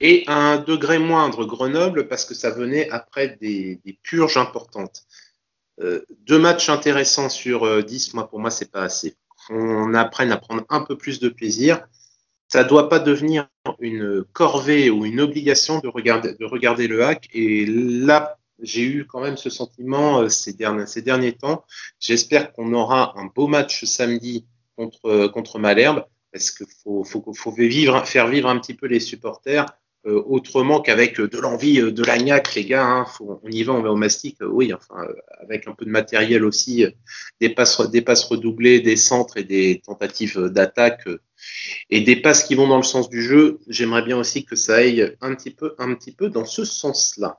et 0.00 0.24
un 0.26 0.58
degré 0.58 0.98
moindre 0.98 1.44
Grenoble 1.44 2.08
parce 2.08 2.24
que 2.24 2.34
ça 2.34 2.50
venait 2.50 2.88
après 2.90 3.36
des, 3.40 3.80
des 3.84 3.98
purges 4.02 4.38
importantes. 4.38 5.04
Euh, 5.80 6.04
deux 6.26 6.38
matchs 6.38 6.68
intéressants 6.68 7.28
sur 7.28 7.64
euh, 7.64 7.82
dix, 7.82 8.14
moi 8.14 8.28
pour 8.28 8.38
moi 8.38 8.50
c'est 8.50 8.70
pas 8.70 8.82
assez. 8.82 9.16
On 9.50 9.94
apprenne 9.94 10.32
à 10.32 10.36
prendre 10.36 10.64
un 10.68 10.80
peu 10.80 10.96
plus 10.96 11.20
de 11.20 11.28
plaisir. 11.28 11.86
Ça 12.52 12.64
doit 12.64 12.88
pas 12.88 12.98
devenir 12.98 13.48
une 13.78 14.24
corvée 14.32 14.90
ou 14.90 15.06
une 15.06 15.20
obligation 15.20 15.78
de 15.78 15.88
regarder, 15.88 16.34
de 16.34 16.44
regarder 16.44 16.88
le 16.88 17.04
hack. 17.04 17.28
Et 17.32 17.64
là, 17.66 18.38
j'ai 18.60 18.82
eu 18.82 19.06
quand 19.06 19.20
même 19.20 19.36
ce 19.36 19.50
sentiment 19.50 20.20
euh, 20.20 20.28
ces, 20.28 20.52
derniers, 20.52 21.32
temps. 21.32 21.64
J'espère 22.00 22.52
qu'on 22.52 22.72
aura 22.74 23.18
un 23.18 23.26
beau 23.26 23.46
match 23.46 23.84
samedi 23.84 24.46
contre, 24.76 25.28
contre 25.28 25.58
Malherbe 25.58 26.04
parce 26.32 26.50
qu'il 26.50 26.66
faut, 26.82 27.04
faut, 27.04 27.24
faut 27.34 27.52
vivre, 27.52 28.04
faire 28.06 28.28
vivre 28.28 28.48
un 28.48 28.58
petit 28.58 28.74
peu 28.74 28.86
les 28.86 29.00
supporters 29.00 29.66
euh, 30.06 30.22
autrement 30.26 30.80
qu'avec 30.80 31.20
de 31.20 31.38
l'envie, 31.38 31.78
euh, 31.78 31.92
de 31.92 32.02
l'agnac, 32.02 32.54
les 32.54 32.64
gars. 32.64 32.86
Hein, 32.86 33.06
on 33.20 33.50
y 33.50 33.62
va, 33.64 33.74
on 33.74 33.82
va 33.82 33.90
au 33.90 33.96
mastic. 33.96 34.40
Euh, 34.40 34.46
oui, 34.46 34.72
enfin, 34.72 35.06
avec 35.42 35.68
un 35.68 35.72
peu 35.72 35.84
de 35.84 35.90
matériel 35.90 36.42
aussi, 36.44 36.86
des 37.38 37.50
passes, 37.50 37.78
des 37.90 38.00
passes 38.00 38.24
redoublées, 38.24 38.80
des 38.80 38.96
centres 38.96 39.36
et 39.36 39.44
des 39.44 39.82
tentatives 39.84 40.48
d'attaque 40.48 41.06
et 41.90 42.00
des 42.00 42.16
passes 42.16 42.44
qui 42.44 42.54
vont 42.54 42.66
dans 42.66 42.78
le 42.78 42.82
sens 42.82 43.10
du 43.10 43.22
jeu. 43.22 43.60
J'aimerais 43.68 44.02
bien 44.02 44.16
aussi 44.16 44.46
que 44.46 44.56
ça 44.56 44.76
aille 44.76 45.16
un 45.20 45.34
petit 45.34 45.50
peu, 45.50 45.74
un 45.78 45.94
petit 45.94 46.12
peu 46.12 46.30
dans 46.30 46.46
ce 46.46 46.64
sens-là. 46.64 47.38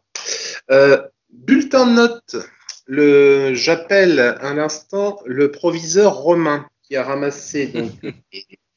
bulletin 1.32 1.88
de 1.88 1.94
notes. 1.94 2.36
Le, 2.86 3.56
j'appelle 3.56 4.20
à 4.20 4.54
l'instant 4.54 5.20
le 5.26 5.50
proviseur 5.50 6.16
romain 6.16 6.68
qui 6.84 6.96
a 6.96 7.04
ramassé 7.04 7.68
donc, 7.68 7.92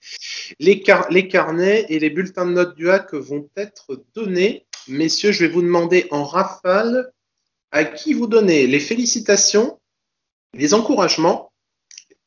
carnets 1.29 1.87
et 1.89 1.99
les 1.99 2.11
bulletins 2.11 2.47
de 2.47 2.53
notes 2.53 2.77
du 2.77 2.91
hack 2.91 3.15
vont 3.15 3.49
être 3.57 4.05
donnés. 4.15 4.67
Messieurs, 4.89 5.33
je 5.33 5.45
vais 5.45 5.53
vous 5.53 5.63
demander 5.63 6.07
en 6.11 6.25
rafale 6.25 7.13
à 7.71 7.85
qui 7.85 8.15
vous 8.15 8.27
donnez 8.27 8.67
les 8.67 8.81
félicitations, 8.81 9.81
les 10.53 10.75
encouragements, 10.75 11.53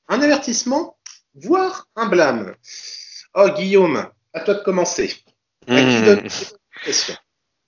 un 0.08 0.22
avertissement, 0.22 0.98
voire 1.36 1.88
un 1.96 2.08
blâme. 2.08 2.56
Oh, 3.34 3.48
Guillaume, 3.56 4.10
à 4.34 4.40
toi 4.42 4.56
de 4.56 4.64
commencer. 4.64 5.14
À 5.68 5.80
qui 5.82 6.02
donne 6.02 6.24
les 6.86 6.94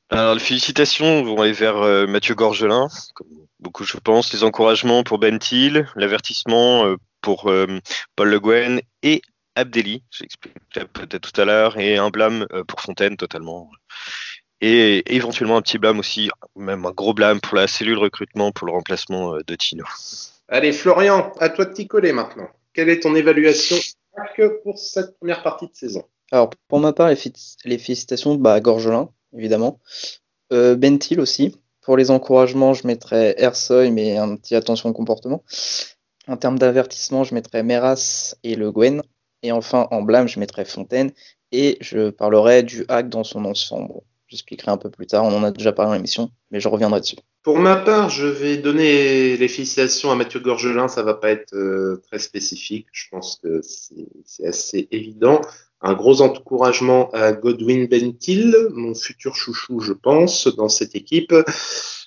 Alors, 0.09 0.33
les 0.33 0.39
félicitations 0.39 1.23
vont 1.23 1.41
aller 1.41 1.53
vers 1.53 1.77
euh, 1.77 2.07
Mathieu 2.07 2.35
Gorgelin, 2.35 2.87
comme 3.13 3.27
beaucoup 3.59 3.83
je 3.83 3.97
pense, 3.97 4.33
les 4.33 4.43
encouragements 4.43 5.03
pour 5.03 5.19
Ben 5.19 5.37
Thiel, 5.37 5.87
l'avertissement 5.95 6.85
euh, 6.85 6.95
pour 7.21 7.49
euh, 7.49 7.79
Paul 8.15 8.29
Le 8.29 8.39
Guen 8.39 8.81
et 9.03 9.21
Abdelli, 9.59 10.03
j'expliquerai 10.11 10.85
peut-être 10.91 11.31
tout 11.31 11.41
à 11.41 11.45
l'heure, 11.45 11.77
et 11.77 11.97
un 11.97 12.09
blâme 12.09 12.47
euh, 12.53 12.63
pour 12.63 12.81
Fontaine 12.81 13.17
totalement. 13.17 13.69
Et 14.61 15.03
éventuellement 15.15 15.57
un 15.57 15.61
petit 15.61 15.77
blâme 15.77 15.99
aussi, 15.99 16.29
même 16.55 16.85
un 16.85 16.91
gros 16.91 17.13
blâme 17.13 17.39
pour 17.39 17.55
la 17.55 17.67
cellule 17.67 17.97
recrutement 17.97 18.51
pour 18.51 18.67
le 18.67 18.73
remplacement 18.73 19.35
euh, 19.35 19.39
de 19.47 19.55
Tino. 19.55 19.85
Allez, 20.47 20.73
Florian, 20.73 21.31
à 21.39 21.49
toi 21.49 21.65
de 21.65 21.73
t'y 21.73 21.87
coller 21.87 22.11
maintenant. 22.11 22.49
Quelle 22.73 22.89
est 22.89 23.01
ton 23.01 23.15
évaluation 23.15 23.77
pour 24.63 24.77
cette 24.77 25.17
première 25.17 25.43
partie 25.43 25.67
de 25.67 25.75
saison? 25.75 26.03
Alors, 26.31 26.49
pour 26.67 26.79
ma 26.79 26.93
part, 26.93 27.09
les, 27.09 27.77
félicitations 27.77 28.35
bah, 28.35 28.53
à 28.53 28.59
Gorgelin, 28.59 29.09
évidemment. 29.35 29.79
Euh, 30.51 30.75
Bentil 30.75 31.19
aussi. 31.19 31.55
Pour 31.81 31.97
les 31.97 32.11
encouragements, 32.11 32.73
je 32.73 32.85
mettrais 32.85 33.35
Ersoy, 33.37 33.91
mais 33.91 34.17
un 34.17 34.35
petit 34.35 34.55
attention 34.55 34.89
au 34.89 34.93
comportement. 34.93 35.43
En 36.27 36.37
termes 36.37 36.59
d'avertissement, 36.59 37.23
je 37.23 37.33
mettrais 37.33 37.63
Meras 37.63 38.35
et 38.43 38.55
Le 38.55 38.71
Gwen. 38.71 39.01
Et 39.43 39.51
enfin, 39.51 39.88
en 39.91 40.01
blâme, 40.01 40.27
je 40.27 40.39
mettrai 40.39 40.65
Fontaine 40.65 41.12
et 41.51 41.77
je 41.81 42.10
parlerai 42.10 42.63
du 42.63 42.86
hack 42.89 43.10
dans 43.10 43.24
son 43.24 43.46
ensemble. 43.46 43.93
J'expliquerai 44.29 44.69
un 44.69 44.77
peu 44.77 44.91
plus 44.91 45.07
tard, 45.07 45.25
on 45.25 45.36
en 45.36 45.43
a 45.43 45.50
déjà 45.50 45.71
parlé 45.71 45.89
dans 45.89 45.95
l'émission, 45.95 46.29
mais 46.51 46.59
je 46.59 46.67
reviendrai 46.67 47.00
dessus. 47.00 47.15
Pour 47.41 47.57
ma 47.57 47.75
part, 47.75 48.09
je 48.09 48.27
vais 48.27 48.57
donner 48.57 49.36
les 49.38 49.48
félicitations 49.48 50.12
à 50.12 50.15
Mathieu 50.15 50.39
Gorgelin, 50.39 50.88
ça 50.88 51.01
va 51.01 51.15
pas 51.15 51.31
être 51.31 51.55
euh, 51.55 52.00
très 52.07 52.19
spécifique, 52.19 52.86
je 52.91 53.07
pense 53.09 53.39
que 53.41 53.62
c'est 53.63 54.45
assez 54.45 54.88
évident. 54.91 55.41
Un 55.81 55.93
gros 55.93 56.21
encouragement 56.21 57.09
à 57.12 57.31
Godwin 57.31 57.88
Bentil, 57.88 58.55
mon 58.71 58.93
futur 58.93 59.36
chouchou, 59.36 59.79
je 59.79 59.93
pense, 59.93 60.48
dans 60.48 60.69
cette 60.69 60.93
équipe. 60.95 61.33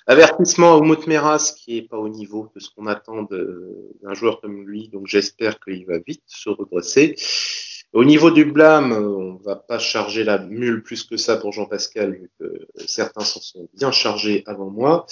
Avertissement 0.07 0.75
au 0.75 0.81
Moutmeras 0.81 1.53
qui 1.57 1.77
est 1.77 1.89
pas 1.89 1.97
au 1.97 2.07
niveau 2.07 2.49
de 2.55 2.61
ce 2.61 2.69
qu'on 2.69 2.87
attend 2.87 3.23
d'un 3.23 4.13
joueur 4.13 4.39
comme 4.39 4.65
lui, 4.65 4.87
donc 4.89 5.07
j'espère 5.07 5.59
qu'il 5.59 5.85
va 5.87 5.97
vite 5.97 6.23
se 6.27 6.49
redresser. 6.49 7.15
Au 7.93 8.03
niveau 8.03 8.31
du 8.31 8.45
blâme, 8.45 8.91
on 8.91 9.35
va 9.43 9.55
pas 9.55 9.77
charger 9.77 10.23
la 10.23 10.39
mule 10.39 10.81
plus 10.81 11.03
que 11.03 11.15
ça 11.15 11.37
pour 11.37 11.51
Jean-Pascal, 11.51 12.13
vu 12.13 12.31
que 12.39 12.67
certains 12.87 13.23
s'en 13.23 13.39
sont 13.39 13.69
bien 13.75 13.91
chargés 13.91 14.43
avant 14.47 14.71
moi. 14.71 15.05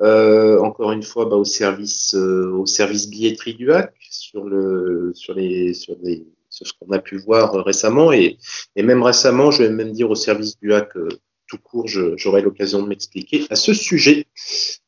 Euh, 0.00 0.58
encore 0.58 0.90
une 0.90 1.04
fois, 1.04 1.26
bah, 1.26 1.36
au 1.36 1.44
service, 1.44 2.16
euh, 2.16 2.50
au 2.50 2.64
billetterie 3.08 3.54
du 3.54 3.72
hack 3.72 3.94
sur 4.10 4.44
le, 4.44 5.12
sur 5.14 5.34
les, 5.34 5.74
sur 5.74 5.96
les, 6.02 6.26
sur 6.50 6.66
ce 6.66 6.72
qu'on 6.72 6.90
a 6.90 6.98
pu 6.98 7.18
voir 7.18 7.54
récemment 7.64 8.12
et, 8.12 8.38
et 8.74 8.82
même 8.82 9.04
récemment, 9.04 9.52
je 9.52 9.62
vais 9.62 9.70
même 9.70 9.92
dire 9.92 10.10
au 10.10 10.16
service 10.16 10.58
du 10.58 10.74
hack 10.74 10.96
euh, 10.96 11.08
tout 11.46 11.58
court, 11.58 11.86
j'aurai 11.86 12.42
l'occasion 12.42 12.82
de 12.82 12.88
m'expliquer 12.88 13.46
à 13.50 13.54
ce 13.54 13.74
sujet. 13.74 14.26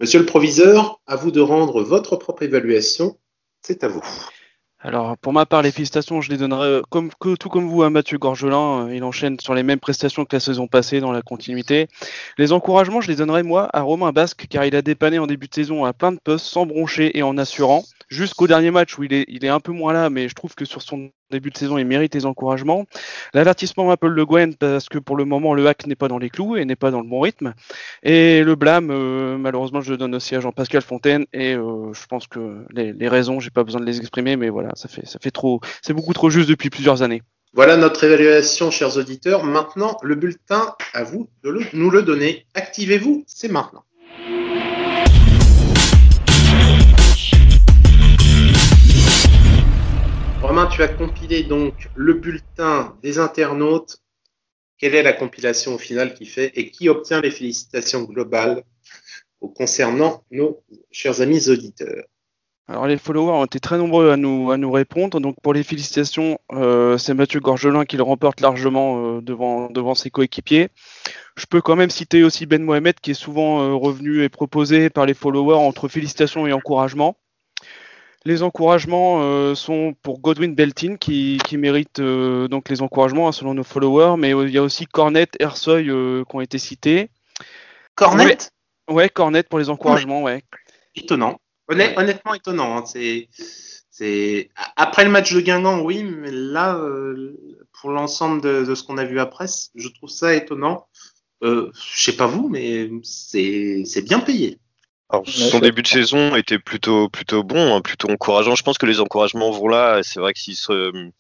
Monsieur 0.01 0.19
le 0.19 0.27
proviseur, 0.27 1.01
à 1.07 1.15
vous 1.15 1.31
de 1.31 1.41
rendre 1.41 1.83
votre 1.83 2.17
propre 2.17 2.43
évaluation. 2.43 3.19
C'est 3.63 3.85
à 3.85 3.89
vous. 3.89 4.03
Alors, 4.87 5.19
pour 5.19 5.33
ma 5.33 5.47
part, 5.47 5.63
les 5.63 5.73
félicitations, 5.73 6.21
je 6.21 6.31
les 6.31 6.37
donnerai 6.37 6.69
euh, 6.69 6.83
comme, 6.91 7.11
tout 7.19 7.49
comme 7.49 7.67
vous 7.67 7.83
à 7.83 7.91
Mathieu 7.91 8.19
Gorgelin. 8.19 8.87
Euh, 8.87 8.95
il 8.95 9.03
enchaîne 9.03 9.41
sur 9.41 9.53
les 9.53 9.65
mêmes 9.65 9.81
prestations 9.81 10.25
que 10.25 10.37
la 10.37 10.39
saison 10.39 10.69
passée 10.69 11.01
dans 11.01 11.11
la 11.11 11.23
continuité. 11.23 11.89
Les 12.39 12.53
encouragements, 12.53 13.01
je 13.01 13.09
les 13.09 13.17
donnerai 13.17 13.43
moi 13.43 13.69
à 13.73 13.81
Romain 13.81 14.13
Basque, 14.13 14.47
car 14.49 14.65
il 14.65 14.77
a 14.77 14.83
dépanné 14.83 15.19
en 15.19 15.27
début 15.27 15.49
de 15.49 15.55
saison 15.55 15.85
à 15.85 15.93
plein 15.93 16.13
de 16.13 16.21
postes, 16.23 16.47
sans 16.47 16.67
broncher 16.67 17.19
et 17.19 17.25
en 17.25 17.37
assurant 17.37 17.83
jusqu'au 18.09 18.47
dernier 18.47 18.71
match 18.71 18.97
où 18.97 19.03
il 19.03 19.13
est, 19.13 19.25
il 19.27 19.45
est 19.45 19.49
un 19.49 19.59
peu 19.59 19.73
moins 19.73 19.93
là, 19.93 20.09
mais 20.09 20.29
je 20.29 20.35
trouve 20.35 20.55
que 20.55 20.65
sur 20.65 20.83
son 20.83 21.11
début 21.31 21.51
de 21.51 21.57
saison, 21.57 21.79
il 21.79 21.87
mérite 21.87 22.15
les 22.15 22.27
encouragements. 22.27 22.87
L'avertissement 23.35 23.87
m'appelle 23.87 24.11
Le 24.11 24.25
Gwen 24.25 24.55
parce 24.55 24.89
que 24.89 24.99
pour 24.99 25.17
le 25.17 25.25
moment, 25.25 25.55
le 25.55 25.67
hack 25.67 25.87
n'est 25.87 25.97
pas 25.97 26.09
dans 26.09 26.19
les 26.19 26.31
clous 26.31 26.57
et 26.57 26.65
n'est 26.65 26.77
pas 26.77 26.91
dans 26.91 27.01
le 27.01 27.09
bon 27.09 27.21
rythme. 27.21 27.55
Et 28.03 28.43
le 28.43 28.55
blâme, 28.55 28.91
euh, 28.91 29.37
malheureusement, 29.37 29.81
je 29.81 29.91
le 29.91 29.97
donne 29.97 30.15
aussi 30.15 30.35
à 30.35 30.41
Jean-Pascal 30.41 30.83
Fontaine 30.83 31.27
et 31.33 31.55
euh, 31.55 31.93
je 31.93 32.07
pense 32.07 32.27
que 32.27 32.65
les, 32.71 32.93
les 32.93 33.09
raisons, 33.09 33.41
j'ai 33.41 33.51
pas 33.51 33.65
besoin 33.65 33.81
de 33.81 33.87
les 33.87 33.99
exprimer, 33.99 34.37
mais 34.37 34.49
voilà, 34.49 34.71
ça 34.75 34.89
fait, 34.89 35.07
ça 35.07 35.19
fait 35.21 35.31
trop, 35.31 35.61
c'est 35.83 35.95
beaucoup 35.95 36.13
trop 36.13 36.31
juste 36.31 36.49
depuis 36.49 36.71
plusieurs 36.71 37.03
années. 37.03 37.23
Voilà 37.53 37.79
notre 37.79 38.05
évaluation, 38.05 38.71
chers 38.71 38.99
auditeurs. 38.99 39.43
Maintenant, 39.43 39.97
le 40.03 40.15
bulletin, 40.15 40.75
à 40.93 41.05
vous 41.05 41.31
de 41.43 41.59
nous 41.73 41.91
le 41.91 42.03
donner. 42.03 42.45
Activez-vous, 42.55 43.25
c'est 43.27 43.49
maintenant. 43.49 43.83
Romain, 50.47 50.67
tu 50.67 50.81
as 50.81 50.87
compilé 50.87 51.43
donc 51.43 51.91
le 51.95 52.15
bulletin 52.15 52.97
des 53.03 53.19
internautes. 53.19 53.99
Quelle 54.79 54.95
est 54.95 55.03
la 55.03 55.13
compilation 55.13 55.75
au 55.75 55.79
final 55.79 56.15
qui 56.15 56.25
fait 56.25 56.53
et 56.55 56.71
qui 56.71 56.89
obtient 56.89 57.21
les 57.21 57.33
félicitations 57.33 58.05
globales 58.05 58.63
concernant 59.41 60.23
nos 60.31 60.63
chers 60.93 61.21
amis 61.21 61.49
auditeurs? 61.49 62.05
Alors 62.69 62.87
les 62.87 62.97
followers 62.97 63.33
ont 63.33 63.45
été 63.45 63.59
très 63.59 63.77
nombreux 63.77 64.11
à 64.11 64.17
nous, 64.17 64.53
à 64.53 64.57
nous 64.57 64.71
répondre. 64.71 65.19
Donc 65.19 65.35
pour 65.43 65.53
les 65.53 65.65
félicitations, 65.65 66.39
euh, 66.53 66.97
c'est 66.97 67.15
Mathieu 67.15 67.41
Gorgelin 67.41 67.85
qui 67.85 67.97
le 67.97 68.05
remporte 68.05 68.41
largement 68.41 69.17
euh, 69.17 69.21
devant, 69.21 69.95
ses 69.97 70.11
coéquipiers. 70.11 70.69
Je 71.37 71.47
peux 71.47 71.61
quand 71.61 71.75
même 71.75 71.91
citer 71.91 72.23
aussi 72.23 72.47
Ben 72.47 72.63
Mohamed 72.63 73.01
qui 73.01 73.11
est 73.11 73.15
souvent 73.15 73.63
euh, 73.63 73.75
revenu 73.75 74.23
et 74.23 74.29
proposé 74.29 74.91
par 74.91 75.07
les 75.07 75.15
followers 75.15 75.57
entre 75.57 75.89
félicitations 75.89 76.47
et 76.47 76.53
encouragements. 76.53 77.17
Les 78.27 78.43
encouragements 78.43 79.21
euh, 79.23 79.55
sont 79.55 79.95
pour 80.03 80.19
Godwin 80.19 80.53
Beltin 80.53 80.97
qui, 80.97 81.39
mérite 81.53 82.01
euh, 82.01 82.49
donc 82.49 82.69
les 82.69 82.83
encouragements 82.83 83.29
hein, 83.29 83.33
selon 83.33 83.55
nos 83.55 83.63
followers, 83.63 84.17
mais 84.19 84.31
il 84.31 84.51
y 84.51 84.59
a 84.59 84.65
aussi 84.65 84.85
Cornet, 84.85 85.29
Ersoy 85.39 85.89
euh, 85.89 86.25
qui 86.29 86.35
ont 86.35 86.41
été 86.41 86.59
cités. 86.59 87.09
Cornet 87.95 88.37
ouais, 88.91 89.09
Cornet 89.09 89.45
pour 89.45 89.61
les 89.61 89.71
encouragements, 89.71 90.25
ouais. 90.25 90.43
Étonnant. 90.97 91.39
Honnêtement 91.69 92.35
étonnant. 92.35 92.77
Hein. 92.77 92.85
C'est, 92.85 94.51
après 94.75 95.05
le 95.05 95.11
match 95.13 95.33
de 95.33 95.41
Guingamp, 95.41 95.83
oui, 95.83 96.03
mais 96.03 96.33
là, 96.33 96.81
pour 97.81 97.91
l'ensemble 97.91 98.41
de, 98.41 98.75
ce 98.75 98.83
qu'on 98.83 98.99
a 98.99 99.05
vu 99.05 99.21
après, 99.21 99.47
je 99.77 99.89
trouve 99.89 100.11
ça 100.11 100.35
étonnant. 100.35 100.89
je 101.43 101.71
sais 101.95 102.17
pas 102.17 102.27
vous, 102.27 102.49
mais 102.49 102.91
c'est 103.05 104.03
bien 104.03 104.19
payé. 104.19 104.59
Alors, 105.09 105.29
son 105.29 105.61
début 105.61 105.83
de 105.83 105.87
saison 105.87 106.35
était 106.35 106.59
plutôt 106.59 107.09
plutôt 107.09 107.45
bon, 107.45 107.77
hein, 107.77 107.81
plutôt 107.81 108.11
encourageant. 108.11 108.57
Je 108.57 108.65
pense 108.65 108.77
que 108.77 108.87
les 108.87 108.99
encouragements 108.99 109.53
vont 109.53 109.69
là. 109.69 110.01
C'est 110.03 110.19
vrai 110.19 110.33
que 110.33 110.41
s'il 110.41 110.57
se 110.57 111.11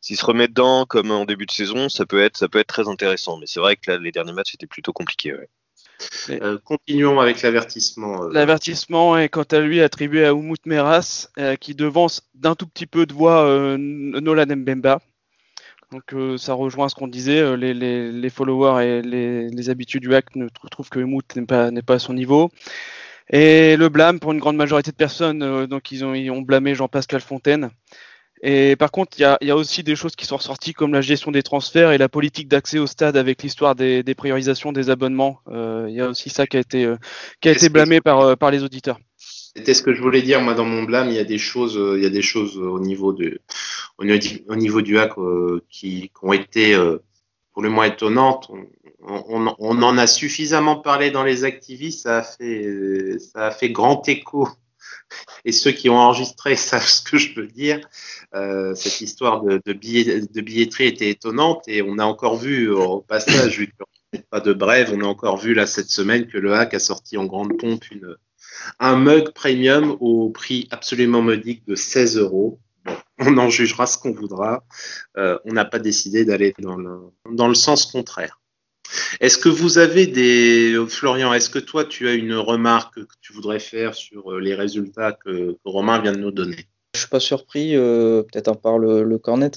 s'il 0.00 0.16
se 0.16 0.24
remet 0.24 0.48
dedans 0.48 0.84
comme 0.84 1.12
en 1.12 1.24
début 1.24 1.46
de 1.46 1.52
saison, 1.52 1.88
ça 1.88 2.06
peut 2.06 2.20
être 2.20 2.36
ça 2.36 2.48
peut 2.48 2.58
être 2.58 2.66
très 2.66 2.88
intéressant. 2.88 3.38
Mais 3.38 3.46
c'est 3.46 3.60
vrai 3.60 3.76
que 3.76 3.90
là, 3.90 3.98
les 3.98 4.10
derniers 4.10 4.32
matchs 4.32 4.54
étaient 4.54 4.66
plutôt 4.66 4.92
compliqués. 4.92 5.32
Euh, 6.28 6.58
continuons 6.64 7.20
avec 7.20 7.40
l'avertissement. 7.42 8.24
Euh. 8.24 8.30
L'avertissement 8.32 9.16
est 9.16 9.28
quant 9.28 9.44
à 9.44 9.60
lui 9.60 9.80
attribué 9.80 10.26
à 10.26 10.34
Oumout 10.34 10.66
Meras, 10.66 11.28
euh, 11.38 11.54
qui 11.54 11.74
devance 11.74 12.28
d'un 12.34 12.56
tout 12.56 12.66
petit 12.66 12.86
peu 12.86 13.06
de 13.06 13.14
voix 13.14 13.46
Nolan 13.78 14.56
Mbemba. 14.56 15.00
Donc 15.92 16.14
ça 16.36 16.52
rejoint 16.52 16.88
ce 16.88 16.96
qu'on 16.96 17.06
disait, 17.06 17.56
les, 17.56 17.72
les, 17.72 18.10
les, 18.10 18.30
followers 18.30 18.84
et 18.84 19.02
les, 19.02 19.48
les 19.48 19.70
habitudes 19.70 20.02
du 20.02 20.12
hack 20.16 20.34
ne 20.34 20.48
trouvent 20.68 20.90
que 20.90 20.98
Oumout 20.98 21.36
n'est 21.36 21.46
pas, 21.46 21.70
n'est 21.70 21.82
pas 21.82 21.94
à 21.94 21.98
son 22.00 22.12
niveau. 22.12 22.50
Et 23.30 23.76
le 23.76 23.88
blâme 23.88 24.20
pour 24.20 24.32
une 24.32 24.38
grande 24.38 24.56
majorité 24.56 24.90
de 24.90 24.96
personnes, 24.96 25.42
euh, 25.42 25.66
donc 25.66 25.90
ils 25.90 26.04
ont, 26.04 26.14
ils 26.14 26.30
ont 26.30 26.42
blâmé 26.42 26.74
Jean-Pascal 26.74 27.20
Fontaine. 27.20 27.70
Et 28.42 28.76
par 28.76 28.90
contre, 28.90 29.18
il 29.18 29.22
y 29.22 29.24
a, 29.24 29.38
y 29.40 29.50
a, 29.50 29.56
aussi 29.56 29.82
des 29.82 29.96
choses 29.96 30.14
qui 30.14 30.26
sont 30.26 30.36
ressorties 30.36 30.74
comme 30.74 30.92
la 30.92 31.00
gestion 31.00 31.30
des 31.30 31.42
transferts 31.42 31.92
et 31.92 31.98
la 31.98 32.08
politique 32.08 32.48
d'accès 32.48 32.78
au 32.78 32.86
stade 32.86 33.16
avec 33.16 33.42
l'histoire 33.42 33.74
des, 33.74 34.02
des, 34.02 34.14
priorisations 34.14 34.72
des 34.72 34.90
abonnements. 34.90 35.40
Euh, 35.48 35.86
il 35.88 35.94
y 35.94 36.00
a 36.00 36.08
aussi 36.08 36.28
ça 36.28 36.46
qui 36.46 36.56
a 36.56 36.60
été, 36.60 36.84
euh, 36.84 36.96
qui 37.40 37.48
a 37.48 37.52
été 37.52 37.68
blâmé 37.68 38.00
par, 38.00 38.20
euh, 38.20 38.36
par 38.36 38.50
les 38.50 38.62
auditeurs. 38.62 38.98
C'était 39.16 39.72
ce 39.72 39.82
que 39.82 39.94
je 39.94 40.02
voulais 40.02 40.20
dire 40.20 40.42
moi 40.42 40.52
dans 40.52 40.66
mon 40.66 40.82
blâme. 40.82 41.08
Il 41.08 41.14
y 41.14 41.18
a 41.18 41.24
des 41.24 41.38
choses, 41.38 41.80
il 41.96 42.02
y 42.02 42.06
a 42.06 42.10
des 42.10 42.22
choses 42.22 42.58
au 42.58 42.78
niveau 42.78 43.14
de, 43.14 43.40
au 43.96 44.04
niveau 44.54 44.82
du 44.82 44.98
hack 44.98 45.14
qui, 45.70 46.02
qui, 46.02 46.10
ont 46.20 46.34
été 46.34 46.76
pour 47.54 47.62
le 47.62 47.70
moins 47.70 47.86
étonnantes 47.86 48.50
on, 48.50 48.66
en 49.06 49.98
a 49.98 50.06
suffisamment 50.06 50.76
parlé 50.76 51.10
dans 51.10 51.22
les 51.22 51.44
activistes, 51.44 52.02
ça 52.02 52.18
a 52.18 52.22
fait, 52.22 53.18
ça 53.18 53.46
a 53.46 53.50
fait 53.50 53.70
grand 53.70 54.06
écho. 54.08 54.48
Et 55.44 55.52
ceux 55.52 55.70
qui 55.70 55.88
ont 55.88 55.98
enregistré 55.98 56.56
savent 56.56 56.86
ce 56.86 57.02
que 57.02 57.18
je 57.18 57.34
veux 57.34 57.46
dire. 57.46 57.80
Euh, 58.34 58.74
cette 58.74 59.00
histoire 59.00 59.42
de, 59.42 59.72
billetterie 59.72 60.86
était 60.86 61.10
étonnante 61.10 61.62
et 61.68 61.82
on 61.82 61.98
a 61.98 62.04
encore 62.04 62.36
vu 62.36 62.70
au 62.70 63.00
passage, 63.00 63.58
vu 63.58 63.66
qu'il 64.12 64.22
pas 64.30 64.40
de 64.40 64.52
brève, 64.52 64.92
on 64.94 65.00
a 65.02 65.06
encore 65.06 65.36
vu 65.36 65.54
là 65.54 65.66
cette 65.66 65.90
semaine 65.90 66.26
que 66.26 66.38
le 66.38 66.54
hack 66.54 66.74
a 66.74 66.78
sorti 66.78 67.16
en 67.16 67.26
grande 67.26 67.58
pompe 67.58 67.84
un 68.78 68.96
mug 68.96 69.32
premium 69.32 69.96
au 70.00 70.30
prix 70.30 70.68
absolument 70.70 71.22
modique 71.22 71.66
de 71.66 71.74
16 71.74 72.18
euros. 72.18 72.58
on 73.18 73.36
en 73.38 73.50
jugera 73.50 73.86
ce 73.86 73.98
qu'on 73.98 74.12
voudra. 74.12 74.64
Euh, 75.16 75.38
on 75.44 75.52
n'a 75.52 75.64
pas 75.64 75.78
décidé 75.78 76.24
d'aller 76.24 76.54
dans 76.58 76.76
le, 76.76 76.98
dans 77.30 77.48
le 77.48 77.54
sens 77.54 77.86
contraire. 77.86 78.40
Est-ce 79.20 79.38
que 79.38 79.48
vous 79.48 79.78
avez 79.78 80.06
des. 80.06 80.76
Florian, 80.88 81.32
est-ce 81.32 81.50
que 81.50 81.58
toi, 81.58 81.84
tu 81.84 82.08
as 82.08 82.14
une 82.14 82.34
remarque 82.34 82.94
que 82.94 83.14
tu 83.20 83.32
voudrais 83.32 83.58
faire 83.58 83.94
sur 83.94 84.32
euh, 84.32 84.40
les 84.40 84.54
résultats 84.54 85.12
que, 85.12 85.56
Romain 85.64 86.00
vient 86.00 86.12
de 86.12 86.18
nous 86.18 86.30
donner? 86.30 86.66
Je 86.94 87.00
suis 87.00 87.08
pas 87.08 87.20
surpris, 87.20 87.76
euh, 87.76 88.22
peut-être 88.22 88.48
en 88.48 88.54
part 88.54 88.78
le, 88.78 89.18
cornet. 89.18 89.50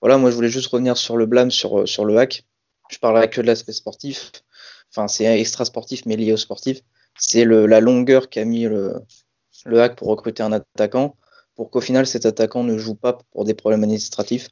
Voilà, 0.00 0.18
moi, 0.18 0.30
je 0.30 0.36
voulais 0.36 0.48
juste 0.48 0.68
revenir 0.68 0.96
sur 0.96 1.16
le 1.16 1.26
blâme, 1.26 1.50
sur, 1.50 1.80
euh, 1.80 1.86
sur 1.86 2.04
le 2.04 2.16
hack. 2.16 2.44
Je 2.90 2.98
parlerai 2.98 3.28
que 3.28 3.40
de 3.40 3.46
l'aspect 3.46 3.72
sportif. 3.72 4.32
Enfin, 4.90 5.08
c'est 5.08 5.40
extra 5.40 5.64
sportif, 5.64 6.06
mais 6.06 6.16
lié 6.16 6.32
au 6.32 6.36
sportif. 6.36 6.80
C'est 7.18 7.44
la 7.44 7.80
longueur 7.80 8.28
qu'a 8.28 8.44
mis 8.44 8.64
le, 8.64 8.94
le 9.64 9.82
hack 9.82 9.96
pour 9.96 10.08
recruter 10.08 10.42
un 10.42 10.52
attaquant, 10.52 11.16
pour 11.54 11.70
qu'au 11.70 11.80
final, 11.80 12.06
cet 12.06 12.26
attaquant 12.26 12.62
ne 12.62 12.78
joue 12.78 12.94
pas 12.94 13.18
pour 13.32 13.44
des 13.44 13.54
problèmes 13.54 13.82
administratifs. 13.82 14.48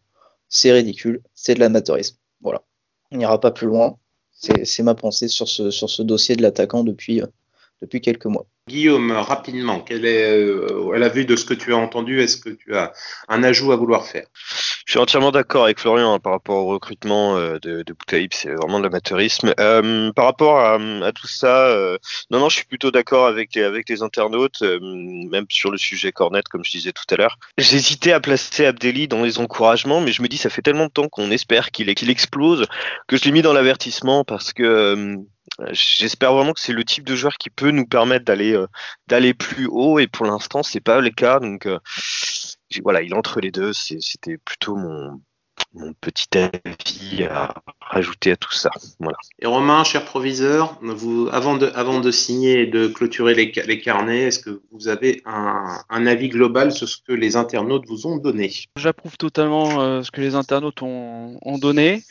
C'est 0.49 0.73
ridicule, 0.73 1.23
c'est 1.35 1.55
de 1.55 1.61
l'amateurisme. 1.61 2.17
Voilà. 2.41 2.63
On 3.11 3.19
n'ira 3.19 3.41
pas 3.41 3.51
plus 3.51 3.67
loin. 3.67 3.99
C'est 4.35 4.83
ma 4.83 4.95
pensée 4.95 5.29
sur 5.29 5.49
ce, 5.49 5.71
sur 5.71 5.89
ce 5.89 6.03
dossier 6.03 6.37
de 6.37 6.43
l'attaquant 6.43 6.85
depuis, 6.85 7.23
euh, 7.23 7.27
depuis 7.83 8.01
quelques 8.01 8.27
mois. 8.27 8.47
Guillaume, 8.67 9.13
rapidement, 9.13 9.81
quelle 9.81 10.07
est, 10.07 10.31
euh, 10.31 10.93
à 10.95 10.99
la 10.99 11.11
vue 11.11 11.27
de 11.27 11.37
ce 11.37 11.45
que 11.45 11.53
tu 11.53 11.75
as 11.75 11.77
entendu, 11.77 12.23
est-ce 12.23 12.39
que 12.39 12.49
tu 12.49 12.75
as 12.75 12.95
un 13.29 13.43
ajout 13.43 13.73
à 13.73 13.77
vouloir 13.77 14.07
faire? 14.07 14.27
Je 14.87 14.93
suis 14.93 14.99
entièrement 14.99 15.33
d'accord 15.33 15.65
avec 15.65 15.79
Florian 15.79 16.15
hein, 16.15 16.19
par 16.19 16.33
rapport 16.33 16.65
au 16.65 16.67
recrutement 16.67 17.37
euh, 17.37 17.59
de, 17.59 17.83
de 17.83 17.93
Boutaïb, 17.93 18.31
c'est 18.33 18.55
vraiment 18.55 18.79
de 18.79 18.85
l'amateurisme. 18.85 19.53
Euh, 19.61 20.13
par 20.13 20.25
rapport 20.25 20.61
à, 20.61 20.77
à 20.77 21.13
tout 21.13 21.27
ça, 21.27 21.67
euh, 21.69 21.99
non, 22.31 22.39
non, 22.39 22.49
je 22.49 22.57
suis 22.57 22.65
plutôt 22.65 22.91
d'accord 22.91 23.27
avec 23.27 23.55
les, 23.55 23.65
avec 23.65 23.87
les 23.91 24.03
internautes, 24.03 24.63
euh, 24.63 24.79
même 24.81 25.45
sur 25.51 25.71
le 25.71 25.77
sujet 25.77 26.11
Cornet, 26.11 26.43
comme 26.51 26.65
je 26.65 26.71
disais 26.71 26.93
tout 26.93 27.05
à 27.11 27.17
l'heure. 27.17 27.39
J'hésitais 27.59 28.13
à 28.13 28.21
placer 28.21 28.65
Abdelli 28.65 29.09
dans 29.09 29.23
les 29.23 29.39
encouragements, 29.41 30.01
mais 30.01 30.13
je 30.13 30.23
me 30.23 30.29
dis, 30.29 30.39
ça 30.39 30.49
fait 30.49 30.63
tellement 30.63 30.87
de 30.87 30.93
temps 30.93 31.09
qu'on 31.09 31.31
espère 31.31 31.71
qu'il 31.71 31.95
qu'il 31.95 32.09
explose 32.09 32.67
que 33.09 33.19
je 33.19 33.25
l'ai 33.25 33.33
mis 33.33 33.43
dans 33.43 33.53
l'avertissement 33.53 34.25
parce 34.25 34.55
que 34.55 35.19
J'espère 35.71 36.35
vraiment 36.35 36.53
que 36.53 36.61
c'est 36.61 36.73
le 36.73 36.85
type 36.85 37.05
de 37.05 37.15
joueur 37.15 37.35
qui 37.35 37.51
peut 37.51 37.71
nous 37.71 37.87
permettre 37.87 38.25
d'aller 38.25 38.53
euh, 38.55 38.67
d'aller 39.07 39.35
plus 39.35 39.67
haut 39.71 39.99
et 39.99 40.09
pour 40.09 40.27
l'instant 40.27 40.63
c'est 40.63 40.81
pas 40.81 41.01
le 41.01 41.11
cas 41.11 41.39
donc 41.39 41.67
euh, 41.67 41.79
voilà 42.83 43.03
il 43.03 43.13
est 43.13 43.17
entre 43.17 43.41
les 43.41 43.53
deux 43.53 43.73
c'était 43.73 44.37
plutôt 44.39 44.75
mon 44.75 45.21
mon 45.75 45.93
petit 45.93 46.29
avis 46.39 47.25
à 47.25 47.55
rajouter 47.81 48.33
à 48.33 48.37
tout 48.37 48.53
ça. 48.53 48.71
Voilà. 49.01 49.17
Et 49.41 49.47
Romain, 49.47 49.85
cher 49.85 50.05
proviseur, 50.05 50.79
vous, 50.83 51.29
avant, 51.33 51.57
de, 51.57 51.71
avant 51.75 52.01
de 52.01 52.11
signer 52.11 52.63
et 52.63 52.67
de 52.67 52.87
clôturer 52.87 53.35
les, 53.35 53.53
les 53.67 53.81
carnets, 53.81 54.23
est-ce 54.23 54.39
que 54.39 54.63
vous 54.71 54.89
avez 54.89 55.23
un, 55.25 55.79
un, 55.91 56.07
avis 56.07 56.29
global 56.29 56.73
sur 56.73 56.89
ce 56.89 56.99
que 57.07 57.13
les 57.13 57.37
internautes 57.37 57.87
vous 57.87 58.07
ont 58.07 58.17
donné? 58.17 58.53
J'approuve 58.77 59.17
totalement 59.17 59.81
euh, 59.81 60.03
ce 60.03 60.11
que 60.11 60.21
les 60.21 60.35
internautes 60.35 60.83
ont, 60.83 61.39
ont 61.43 61.59
donné. 61.59 62.03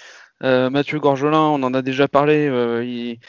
Euh, 0.44 0.70
Mathieu 0.70 1.00
Gorgelin, 1.00 1.40
on 1.40 1.64
en 1.64 1.74
a 1.74 1.82
déjà 1.82 2.08
parlé. 2.08 2.48
Euh, 2.48 2.84
il, 2.84 3.20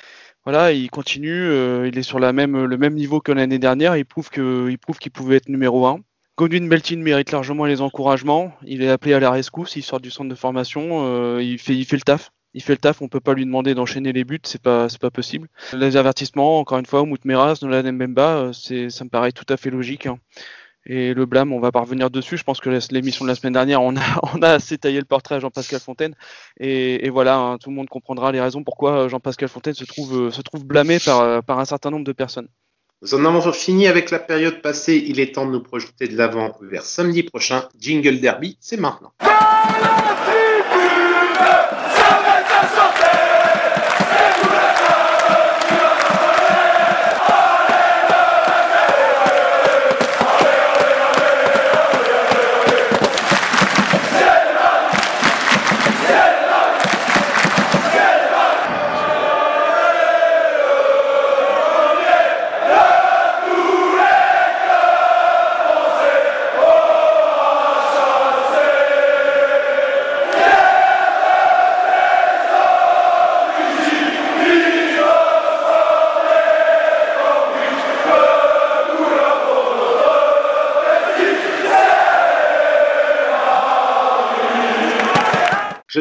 voilà, 0.44 0.72
il 0.72 0.90
continue. 0.90 1.44
Euh, 1.44 1.88
il 1.88 1.98
est 1.98 2.02
sur 2.02 2.18
le 2.18 2.32
même 2.32 2.94
niveau 2.94 3.20
que 3.20 3.32
l'année 3.32 3.58
dernière. 3.58 3.96
Il 3.96 4.04
prouve 4.04 4.30
que, 4.30 4.68
il 4.70 4.78
prouve 4.78 4.98
qu'il 4.98 5.12
pouvait 5.12 5.36
être 5.36 5.48
numéro 5.48 5.86
un. 5.86 6.00
Godwin 6.36 6.68
Beltin 6.68 6.96
mérite 6.96 7.30
largement 7.30 7.64
les 7.64 7.80
encouragements. 7.80 8.52
Il 8.64 8.82
est 8.82 8.90
appelé 8.90 9.14
à 9.14 9.20
la 9.20 9.30
rescousse, 9.30 9.76
il 9.76 9.82
sort 9.82 10.00
du 10.00 10.10
centre 10.10 10.28
de 10.28 10.34
formation, 10.34 11.38
il, 11.38 11.58
fait, 11.60 11.76
il 11.76 11.84
fait 11.84 11.94
le 11.94 12.02
taf. 12.02 12.32
Il 12.54 12.62
fait 12.62 12.72
le 12.72 12.78
taf, 12.78 13.02
on 13.02 13.08
peut 13.08 13.20
pas 13.20 13.34
lui 13.34 13.44
demander 13.44 13.74
d'enchaîner 13.74 14.12
les 14.12 14.24
buts, 14.24 14.40
c'est 14.42 14.60
pas, 14.60 14.88
pas 15.00 15.12
possible. 15.12 15.46
Les 15.72 15.96
avertissements, 15.96 16.58
encore 16.58 16.78
une 16.78 16.86
fois, 16.86 17.04
Mout 17.04 17.24
Meras, 17.24 17.58
Nolan 17.62 17.92
Mbemba, 17.92 18.50
c'est, 18.52 18.90
ça 18.90 19.04
me 19.04 19.10
paraît 19.10 19.30
tout 19.30 19.46
à 19.48 19.56
fait 19.56 19.70
logique. 19.70 20.06
Hein. 20.06 20.18
Et 20.86 21.14
le 21.14 21.26
blâme, 21.26 21.52
on 21.52 21.60
va 21.60 21.72
pas 21.72 21.80
revenir 21.80 22.10
dessus. 22.10 22.36
Je 22.36 22.44
pense 22.44 22.60
que 22.60 22.70
l'émission 22.90 23.24
de 23.24 23.30
la 23.30 23.34
semaine 23.34 23.52
dernière, 23.52 23.82
on 23.82 23.96
a, 23.96 24.00
on 24.34 24.42
a 24.42 24.50
assez 24.50 24.78
taillé 24.78 24.98
le 24.98 25.04
portrait 25.04 25.36
à 25.36 25.40
Jean-Pascal 25.40 25.80
Fontaine. 25.80 26.14
Et, 26.58 27.06
et 27.06 27.10
voilà, 27.10 27.36
hein, 27.36 27.58
tout 27.58 27.70
le 27.70 27.76
monde 27.76 27.88
comprendra 27.88 28.32
les 28.32 28.40
raisons 28.40 28.62
pourquoi 28.64 29.08
Jean-Pascal 29.08 29.48
Fontaine 29.48 29.74
se 29.74 29.84
trouve, 29.84 30.30
se 30.30 30.42
trouve 30.42 30.64
blâmé 30.64 30.98
par, 31.04 31.42
par 31.42 31.58
un 31.58 31.64
certain 31.64 31.90
nombre 31.90 32.04
de 32.04 32.12
personnes. 32.12 32.48
Nous 33.02 33.14
en 33.14 33.24
avons 33.26 33.52
fini 33.52 33.86
avec 33.86 34.10
la 34.10 34.18
période 34.18 34.62
passée. 34.62 35.04
Il 35.06 35.20
est 35.20 35.34
temps 35.34 35.46
de 35.46 35.50
nous 35.50 35.62
projeter 35.62 36.08
de 36.08 36.16
l'avant 36.16 36.56
vers 36.62 36.84
samedi 36.84 37.22
prochain. 37.22 37.68
Jingle 37.78 38.18
Derby, 38.20 38.56
c'est 38.60 38.78
maintenant. 38.78 39.12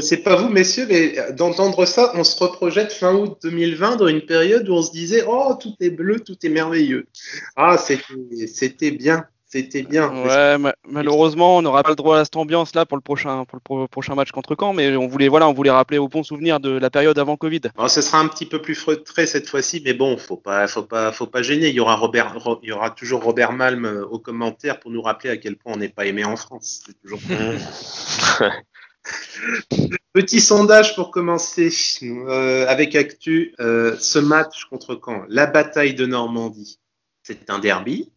Sais 0.04 0.18
pas 0.18 0.36
vous, 0.36 0.50
messieurs, 0.50 0.86
mais 0.90 1.16
d'entendre 1.34 1.86
ça, 1.86 2.12
on 2.16 2.24
se 2.24 2.42
reprojette 2.44 2.92
fin 2.92 3.14
août 3.14 3.38
2020 3.44 3.96
dans 3.98 4.08
une 4.08 4.22
période 4.22 4.68
où 4.70 4.74
on 4.74 4.82
se 4.82 4.92
disait 4.92 5.24
Oh, 5.28 5.56
tout 5.60 5.74
est 5.80 5.90
bleu, 5.90 6.20
tout 6.20 6.38
est 6.44 6.50
merveilleux. 6.50 7.08
Ah, 7.56 7.78
c'était 7.78 8.92
bien. 8.92 9.26
C'était 9.54 9.84
bien. 9.84 10.10
Ouais, 10.12 10.58
ma 10.58 10.74
malheureusement, 10.90 11.58
on 11.58 11.62
n'aura 11.62 11.84
pas 11.84 11.92
le 11.92 11.96
droit 11.96 12.18
à 12.18 12.26
cette 12.26 12.36
ambiance-là 12.36 12.88
pour 12.88 12.98
le 12.98 13.04
prochain, 13.04 13.46
pour 13.46 13.58
le 13.58 13.62
pro 13.62 13.88
prochain 13.88 14.16
match 14.16 14.32
contre 14.32 14.56
Caen, 14.60 14.74
mais 14.74 14.96
on 14.96 15.06
voulait, 15.06 15.28
voilà, 15.28 15.48
on 15.48 15.54
voulait 15.54 15.70
rappeler 15.70 16.00
au 16.00 16.08
bon 16.08 16.24
souvenir 16.24 16.60
de 16.60 16.72
la 16.72 16.90
période 16.90 17.20
avant 17.20 17.38
Covid. 17.38 17.62
Alors, 17.78 17.92
ce 17.92 18.02
sera 18.02 18.18
un 18.18 18.28
petit 18.30 18.48
peu 18.48 18.60
plus 18.64 18.74
feutré 18.74 19.28
cette 19.28 19.48
fois-ci, 19.48 19.84
mais 19.86 19.94
bon, 19.94 20.18
faut 20.18 20.38
pas, 20.38 20.68
faut 20.68 20.82
pas, 20.82 21.12
faut 21.12 21.28
pas 21.28 21.44
gêner. 21.44 21.68
Il 21.68 21.76
y 21.76 21.80
aura 21.80 21.96
Robert, 21.96 22.36
il 22.64 22.70
y 22.70 22.72
aura 22.72 22.90
toujours 22.90 23.22
Robert 23.22 23.52
Malm 23.52 24.08
au 24.10 24.18
commentaire 24.18 24.80
pour 24.80 24.90
nous 24.90 25.04
rappeler 25.04 25.30
à 25.30 25.38
quel 25.38 25.56
point 25.56 25.74
on 25.74 25.78
n'est 25.78 25.88
pas 25.88 26.08
aimé 26.08 26.26
en 26.26 26.36
France. 26.36 26.82
C'est 26.88 27.00
toujours. 27.00 27.20
Petit 30.14 30.40
sondage 30.40 30.96
pour 30.96 31.12
commencer 31.12 31.70
euh, 32.04 32.68
avec 32.68 32.96
Actu. 32.96 33.56
Euh, 33.60 33.98
ce 34.00 34.20
match 34.20 34.66
contre 34.66 35.00
Caen, 35.04 35.26
la 35.28 35.46
bataille 35.46 35.94
de 35.94 36.06
Normandie, 36.06 36.80
c'est 37.24 37.50
un 37.50 37.60
derby? 37.60 38.12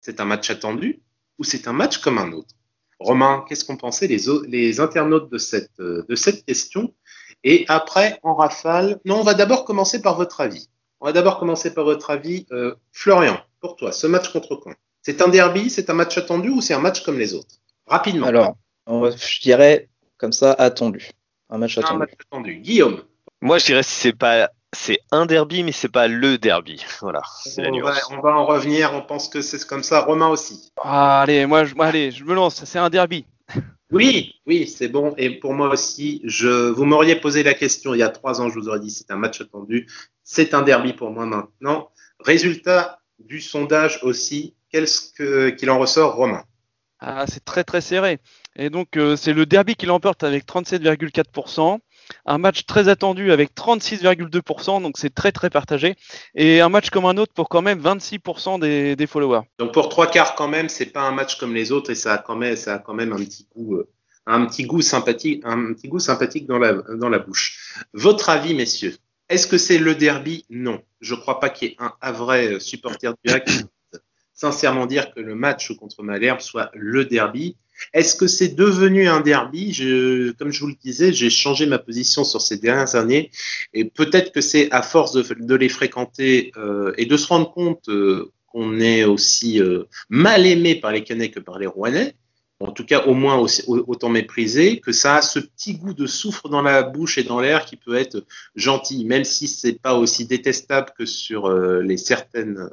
C'est 0.00 0.20
un 0.20 0.24
match 0.24 0.50
attendu? 0.50 1.00
Ou 1.38 1.44
c'est 1.44 1.68
un 1.68 1.72
match 1.72 1.98
comme 1.98 2.18
un 2.18 2.32
autre? 2.32 2.54
Romain, 2.98 3.44
qu'est-ce 3.48 3.64
qu'ont 3.64 3.76
pensé 3.76 4.08
les, 4.08 4.80
internautes 4.80 5.30
de 5.30 5.38
cette, 5.38 5.70
cette 6.16 6.44
question? 6.44 6.92
Et 7.44 7.64
après, 7.68 8.18
en 8.22 8.34
rafale, 8.34 9.00
non, 9.04 9.20
on 9.20 9.22
va 9.22 9.34
d'abord 9.34 9.64
commencer 9.64 10.02
par 10.02 10.16
votre 10.16 10.40
avis. 10.40 10.68
On 11.00 11.06
va 11.06 11.12
d'abord 11.12 11.38
commencer 11.38 11.72
par 11.72 11.84
votre 11.84 12.10
avis. 12.10 12.46
Euh, 12.50 12.74
Florian, 12.92 13.38
pour 13.60 13.76
toi, 13.76 13.92
ce 13.92 14.06
match 14.06 14.32
contre 14.32 14.60
Caen, 14.62 14.74
c'est 15.02 15.22
un 15.22 15.28
derby, 15.28 15.70
c'est 15.70 15.90
un 15.90 15.94
match 15.94 16.18
attendu 16.18 16.48
ou 16.48 16.60
c'est 16.60 16.74
un 16.74 16.80
match 16.80 17.04
comme 17.04 17.18
les 17.18 17.34
autres? 17.34 17.56
Rapidement. 17.86 18.26
Alors, 18.26 18.56
je 18.88 19.40
dirais 19.40 19.88
comme 20.18 20.32
ça 20.32 20.52
attendu. 20.52 21.10
Un 21.50 21.58
match 21.58 21.78
attendu. 21.78 21.94
Un 21.94 21.98
match 21.98 22.12
attendu. 22.26 22.56
Guillaume. 22.56 23.02
Moi, 23.40 23.58
je 23.58 23.66
dirais 23.66 23.80
que 23.80 23.86
c'est 23.86 24.12
pas 24.12 24.50
c'est 24.74 24.98
un 25.10 25.24
derby, 25.24 25.62
mais 25.62 25.72
c'est 25.72 25.88
pas 25.88 26.08
le 26.08 26.38
derby. 26.38 26.84
Voilà, 27.00 27.22
c'est 27.44 27.62
la 27.62 27.68
on 27.68 27.72
nuance. 27.72 28.10
Va, 28.10 28.16
on 28.16 28.20
va 28.20 28.36
en 28.36 28.44
revenir. 28.44 28.92
On 28.92 29.02
pense 29.02 29.28
que 29.28 29.40
c'est 29.40 29.64
comme 29.66 29.82
ça. 29.82 30.00
Romain 30.00 30.28
aussi. 30.28 30.72
Ah, 30.82 31.22
allez, 31.22 31.46
moi, 31.46 31.64
je, 31.64 31.74
allez, 31.78 32.10
je 32.10 32.24
me 32.24 32.34
lance. 32.34 32.64
C'est 32.64 32.78
un 32.78 32.90
derby. 32.90 33.24
Oui, 33.90 34.34
oui, 34.46 34.66
c'est 34.66 34.88
bon. 34.88 35.14
Et 35.16 35.30
pour 35.30 35.54
moi 35.54 35.70
aussi, 35.70 36.20
je, 36.22 36.68
vous 36.68 36.84
m'auriez 36.84 37.16
posé 37.16 37.42
la 37.42 37.54
question 37.54 37.94
il 37.94 38.00
y 38.00 38.02
a 38.02 38.10
trois 38.10 38.42
ans, 38.42 38.50
je 38.50 38.58
vous 38.58 38.68
aurais 38.68 38.80
dit 38.80 38.90
c'est 38.90 39.10
un 39.10 39.16
match 39.16 39.40
attendu. 39.40 39.86
C'est 40.22 40.52
un 40.52 40.60
derby 40.60 40.92
pour 40.92 41.10
moi 41.10 41.24
maintenant. 41.24 41.88
Résultat 42.20 42.98
du 43.18 43.40
sondage 43.40 44.00
aussi, 44.02 44.54
qu'est-ce 44.70 45.10
que, 45.14 45.48
qu'il 45.48 45.70
en 45.70 45.78
ressort, 45.78 46.16
Romain? 46.16 46.44
Ah, 47.00 47.26
c'est 47.28 47.44
très 47.44 47.62
très 47.62 47.80
serré. 47.80 48.18
Et 48.56 48.70
donc, 48.70 48.96
euh, 48.96 49.14
c'est 49.14 49.32
le 49.32 49.46
derby 49.46 49.76
qui 49.76 49.86
l'emporte 49.86 50.24
avec 50.24 50.46
37,4%. 50.46 51.78
Un 52.26 52.38
match 52.38 52.64
très 52.66 52.88
attendu 52.88 53.30
avec 53.32 53.54
36,2%, 53.54 54.82
donc 54.82 54.96
c'est 54.98 55.14
très 55.14 55.30
très 55.30 55.50
partagé. 55.50 55.94
Et 56.34 56.60
un 56.60 56.68
match 56.68 56.90
comme 56.90 57.04
un 57.04 57.16
autre 57.18 57.32
pour 57.34 57.48
quand 57.48 57.62
même 57.62 57.80
26% 57.80 58.58
des, 58.96 59.06
followers. 59.06 59.42
Donc 59.58 59.72
pour 59.72 59.88
trois 59.90 60.06
quarts 60.06 60.34
quand 60.34 60.48
même, 60.48 60.68
c'est 60.68 60.86
pas 60.86 61.02
un 61.02 61.12
match 61.12 61.38
comme 61.38 61.54
les 61.54 61.70
autres 61.70 61.90
et 61.90 61.94
ça 61.94 62.14
a 62.14 62.18
quand 62.18 62.34
même, 62.34 62.56
un 63.12 63.16
petit 64.46 64.66
goût, 64.66 64.80
sympathique, 64.80 66.46
dans 66.46 66.58
la, 66.58 67.18
bouche. 67.18 67.74
Votre 67.92 68.30
avis, 68.30 68.54
messieurs? 68.54 68.96
Est-ce 69.28 69.46
que 69.46 69.58
c'est 69.58 69.78
le 69.78 69.94
derby? 69.94 70.46
Non, 70.48 70.80
je 71.00 71.14
crois 71.14 71.38
pas 71.38 71.50
qu'il 71.50 71.68
y 71.68 71.72
ait 71.72 71.76
un 72.00 72.12
vrai 72.12 72.58
supporter 72.58 73.12
du 73.22 73.30
Hack 73.30 73.50
sincèrement 74.38 74.86
dire 74.86 75.12
que 75.12 75.20
le 75.20 75.34
match 75.34 75.72
contre 75.72 76.04
Malherbe 76.04 76.40
soit 76.40 76.70
le 76.74 77.04
derby. 77.04 77.56
Est-ce 77.92 78.14
que 78.14 78.28
c'est 78.28 78.54
devenu 78.54 79.08
un 79.08 79.20
derby? 79.20 79.72
Comme 80.38 80.52
je 80.52 80.60
vous 80.60 80.68
le 80.68 80.76
disais, 80.80 81.12
j'ai 81.12 81.28
changé 81.28 81.66
ma 81.66 81.78
position 81.78 82.22
sur 82.22 82.40
ces 82.40 82.56
dernières 82.56 82.94
années 82.94 83.32
et 83.74 83.84
peut-être 83.84 84.32
que 84.32 84.40
c'est 84.40 84.70
à 84.70 84.82
force 84.82 85.12
de, 85.12 85.54
les 85.54 85.68
fréquenter 85.68 86.52
euh, 86.56 86.92
et 86.96 87.06
de 87.06 87.16
se 87.16 87.26
rendre 87.26 87.52
compte 87.52 87.88
euh, 87.88 88.30
qu'on 88.46 88.78
est 88.78 89.04
aussi 89.04 89.60
euh, 89.60 89.84
mal 90.08 90.46
aimé 90.46 90.76
par 90.76 90.92
les 90.92 91.02
Canets 91.02 91.32
que 91.32 91.40
par 91.40 91.58
les 91.58 91.66
Rouennais, 91.66 92.14
en 92.60 92.70
tout 92.70 92.84
cas 92.84 93.06
au 93.06 93.14
moins 93.14 93.44
autant 93.66 94.08
méprisé, 94.08 94.78
que 94.78 94.92
ça 94.92 95.16
a 95.16 95.22
ce 95.22 95.40
petit 95.40 95.74
goût 95.74 95.94
de 95.94 96.06
soufre 96.06 96.48
dans 96.48 96.62
la 96.62 96.84
bouche 96.84 97.18
et 97.18 97.24
dans 97.24 97.40
l'air 97.40 97.64
qui 97.64 97.76
peut 97.76 97.96
être 97.96 98.24
gentil, 98.54 99.04
même 99.04 99.24
si 99.24 99.48
c'est 99.48 99.80
pas 99.80 99.94
aussi 99.94 100.26
détestable 100.26 100.90
que 100.96 101.06
sur 101.06 101.50
les 101.50 101.96
certaines 101.96 102.68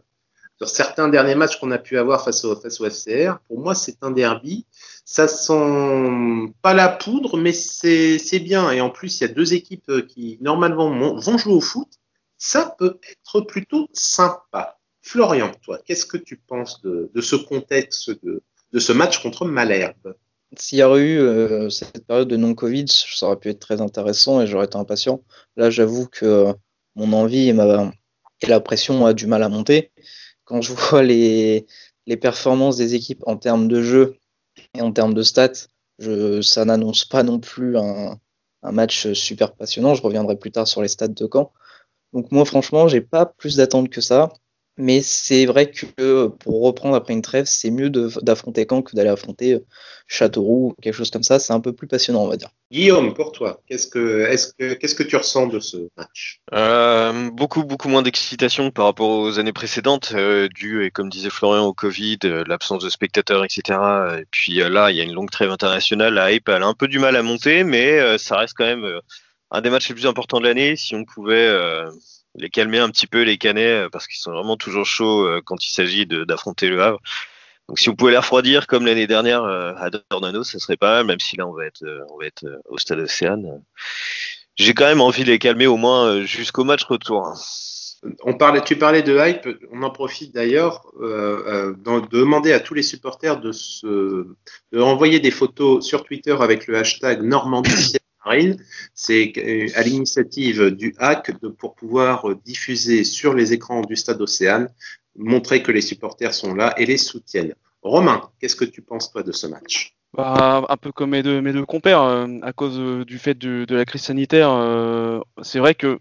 sur 0.57 0.69
certains 0.69 1.09
derniers 1.09 1.35
matchs 1.35 1.59
qu'on 1.59 1.71
a 1.71 1.77
pu 1.77 1.97
avoir 1.97 2.23
face 2.23 2.45
au, 2.45 2.55
face 2.55 2.79
au 2.79 2.89
FCR. 2.89 3.39
Pour 3.47 3.59
moi, 3.59 3.75
c'est 3.75 3.97
un 4.01 4.11
derby. 4.11 4.65
Ça 5.03 5.27
sent 5.27 6.53
pas 6.61 6.73
la 6.73 6.87
poudre, 6.87 7.37
mais 7.37 7.51
c'est 7.51 8.39
bien. 8.39 8.71
Et 8.71 8.81
en 8.81 8.89
plus, 8.89 9.19
il 9.19 9.27
y 9.27 9.29
a 9.29 9.33
deux 9.33 9.53
équipes 9.53 10.07
qui, 10.07 10.37
normalement, 10.41 11.17
vont 11.19 11.37
jouer 11.37 11.53
au 11.53 11.61
foot. 11.61 11.89
Ça 12.37 12.75
peut 12.77 12.99
être 13.09 13.41
plutôt 13.41 13.87
sympa. 13.93 14.77
Florian, 15.01 15.51
toi, 15.61 15.79
qu'est-ce 15.85 16.05
que 16.05 16.17
tu 16.17 16.37
penses 16.37 16.81
de, 16.81 17.11
de 17.13 17.21
ce 17.21 17.35
contexte 17.35 18.09
de, 18.23 18.41
de, 18.71 18.79
ce 18.79 18.91
match 18.91 19.21
contre 19.21 19.45
Malherbe? 19.45 20.15
S'il 20.57 20.79
y 20.79 20.83
aurait 20.83 21.01
eu 21.01 21.19
euh, 21.19 21.69
cette 21.69 22.07
période 22.07 22.27
de 22.27 22.37
non-Covid, 22.37 22.85
ça 22.87 23.27
aurait 23.27 23.37
pu 23.37 23.49
être 23.49 23.59
très 23.59 23.81
intéressant 23.81 24.41
et 24.41 24.47
j'aurais 24.47 24.65
été 24.65 24.77
impatient. 24.77 25.21
Là, 25.57 25.69
j'avoue 25.69 26.07
que 26.07 26.47
mon 26.95 27.13
envie 27.13 27.49
et, 27.49 27.55
et 28.41 28.47
la 28.47 28.59
pression 28.59 29.05
a 29.05 29.13
du 29.13 29.27
mal 29.27 29.43
à 29.43 29.49
monter 29.49 29.91
quand 30.45 30.61
je 30.61 30.73
vois 30.89 31.03
les, 31.03 31.65
les 32.05 32.17
performances 32.17 32.77
des 32.77 32.95
équipes 32.95 33.23
en 33.27 33.37
termes 33.37 33.67
de 33.67 33.81
jeu 33.81 34.17
et 34.73 34.81
en 34.81 34.91
termes 34.91 35.13
de 35.13 35.23
stats, 35.23 35.67
je, 35.99 36.41
ça 36.41 36.65
n'annonce 36.65 37.05
pas 37.05 37.23
non 37.23 37.39
plus 37.39 37.77
un, 37.77 38.19
un, 38.63 38.71
match 38.71 39.11
super 39.13 39.53
passionnant. 39.55 39.95
Je 39.95 40.01
reviendrai 40.01 40.37
plus 40.37 40.51
tard 40.51 40.67
sur 40.67 40.81
les 40.81 40.87
stats 40.87 41.07
de 41.09 41.29
Caen. 41.31 41.51
Donc 42.13 42.31
moi, 42.31 42.45
franchement, 42.45 42.87
j'ai 42.87 43.01
pas 43.01 43.25
plus 43.25 43.57
d'attentes 43.57 43.89
que 43.89 44.01
ça. 44.01 44.31
Mais 44.77 45.01
c'est 45.01 45.45
vrai 45.45 45.71
que 45.71 46.27
pour 46.27 46.63
reprendre 46.63 46.95
après 46.95 47.13
une 47.13 47.21
trêve, 47.21 47.45
c'est 47.45 47.71
mieux 47.71 47.89
d'affronter 47.89 48.67
Caen 48.69 48.81
que 48.81 48.95
d'aller 48.95 49.09
affronter 49.09 49.59
Châteauroux, 50.07 50.75
quelque 50.81 50.93
chose 50.93 51.09
comme 51.09 51.23
ça. 51.23 51.39
C'est 51.39 51.53
un 51.53 51.59
peu 51.61 51.73
plus 51.73 51.87
passionnant, 51.87 52.23
on 52.23 52.27
va 52.27 52.37
dire. 52.37 52.49
Guillaume, 52.71 53.13
pour 53.13 53.31
toi, 53.31 53.61
qu'est-ce 53.67 53.87
que, 53.87 54.21
est-ce 54.29 54.53
que, 54.53 54.73
qu'est-ce 54.73 54.95
que 54.95 55.03
tu 55.03 55.15
ressens 55.15 55.47
de 55.47 55.59
ce 55.59 55.89
match? 55.97 56.41
Euh, 56.53 57.29
Beaucoup, 57.31 57.63
beaucoup 57.63 57.89
moins 57.89 58.01
d'excitation 58.01 58.71
par 58.71 58.85
rapport 58.85 59.09
aux 59.09 59.39
années 59.39 59.53
précédentes, 59.53 60.11
euh, 60.15 60.47
dû, 60.53 60.91
comme 60.93 61.09
disait 61.09 61.29
Florian, 61.29 61.65
au 61.65 61.73
Covid, 61.73 62.19
euh, 62.25 62.43
l'absence 62.47 62.83
de 62.83 62.89
spectateurs, 62.89 63.43
etc. 63.43 63.79
Et 64.19 64.25
puis 64.29 64.61
euh, 64.61 64.69
là, 64.69 64.91
il 64.91 64.97
y 64.97 65.01
a 65.01 65.03
une 65.03 65.13
longue 65.13 65.31
trêve 65.31 65.51
internationale. 65.51 66.13
La 66.13 66.31
hype, 66.31 66.49
elle 66.49 66.63
a 66.63 66.67
un 66.67 66.73
peu 66.73 66.87
du 66.87 66.99
mal 66.99 67.15
à 67.15 67.23
monter, 67.23 67.63
mais 67.63 68.17
ça 68.17 68.37
reste 68.37 68.53
quand 68.57 68.65
même 68.65 68.99
un 69.51 69.61
des 69.61 69.69
matchs 69.69 69.89
les 69.89 69.95
plus 69.95 70.05
importants 70.05 70.39
de 70.39 70.45
l'année. 70.45 70.75
Si 70.75 70.95
on 70.95 71.05
pouvait 71.05 71.49
les 72.37 72.49
calmer 72.49 72.79
un 72.79 72.89
petit 72.89 73.07
peu, 73.07 73.21
les 73.23 73.37
Canets, 73.37 73.89
parce 73.91 74.07
qu'ils 74.07 74.19
sont 74.19 74.31
vraiment 74.31 74.57
toujours 74.57 74.85
chauds 74.85 75.27
quand 75.45 75.63
il 75.65 75.71
s'agit 75.71 76.05
d'affronter 76.05 76.69
le 76.69 76.81
Havre. 76.81 77.01
Donc 77.67 77.79
si 77.79 77.89
on 77.89 77.95
pouvait 77.95 78.11
les 78.11 78.17
refroidir 78.17 78.67
comme 78.67 78.85
l'année 78.85 79.07
dernière 79.07 79.43
euh, 79.43 79.73
à 79.77 79.89
Dornano, 79.89 80.43
ça 80.43 80.59
serait 80.59 80.77
pas 80.77 80.97
mal, 80.97 81.05
même 81.05 81.19
si 81.19 81.35
là 81.35 81.47
on 81.47 81.53
va 81.53 81.65
être, 81.65 81.83
euh, 81.83 82.05
on 82.11 82.19
va 82.19 82.25
être 82.25 82.45
euh, 82.45 82.57
au 82.65 82.77
stade 82.77 82.99
Océane. 82.99 83.63
J'ai 84.55 84.73
quand 84.73 84.85
même 84.85 85.01
envie 85.01 85.23
de 85.23 85.31
les 85.31 85.39
calmer 85.39 85.67
au 85.67 85.77
moins 85.77 86.21
jusqu'au 86.23 86.63
match 86.63 86.83
retour. 86.83 87.33
On 88.23 88.35
parlait, 88.35 88.61
tu 88.61 88.77
parlais 88.77 89.01
de 89.01 89.17
hype, 89.17 89.49
on 89.71 89.81
en 89.81 89.89
profite 89.89 90.33
d'ailleurs 90.33 90.85
euh, 91.01 91.73
de 91.73 92.07
demander 92.07 92.53
à 92.53 92.59
tous 92.59 92.75
les 92.75 92.83
supporters 92.83 93.39
de, 93.39 93.51
se, 93.51 94.27
de 94.71 94.79
envoyer 94.79 95.19
des 95.19 95.31
photos 95.31 95.85
sur 95.85 96.03
Twitter 96.03 96.35
avec 96.39 96.67
le 96.67 96.77
hashtag 96.77 97.23
Normandie 97.23 97.97
C'est 98.93 99.73
à 99.75 99.81
l'initiative 99.83 100.71
du 100.71 100.95
hack 100.97 101.39
de, 101.41 101.47
pour 101.49 101.75
pouvoir 101.75 102.35
diffuser 102.45 103.03
sur 103.03 103.33
les 103.33 103.53
écrans 103.53 103.81
du 103.81 103.95
stade 103.95 104.21
Océane 104.21 104.69
montrer 105.17 105.63
que 105.63 105.71
les 105.71 105.81
supporters 105.81 106.33
sont 106.33 106.53
là 106.53 106.73
et 106.77 106.85
les 106.85 106.97
soutiennent. 106.97 107.55
Romain, 107.81 108.21
qu'est-ce 108.39 108.55
que 108.55 108.65
tu 108.65 108.81
penses 108.81 109.13
de 109.13 109.31
ce 109.31 109.47
match? 109.47 109.95
Bah, 110.15 110.65
un 110.69 110.77
peu 110.77 110.91
comme 110.91 111.09
mes 111.09 111.23
deux, 111.23 111.65
compères, 111.65 112.01
euh, 112.01 112.27
à 112.41 112.53
cause 112.53 112.79
euh, 112.79 113.03
du 113.03 113.17
fait 113.19 113.37
de, 113.37 113.65
la 113.69 113.83
crise 113.83 114.03
sanitaire, 114.03 114.49
euh, 114.49 115.19
c'est 115.41 115.59
vrai 115.59 115.75
que 115.75 115.99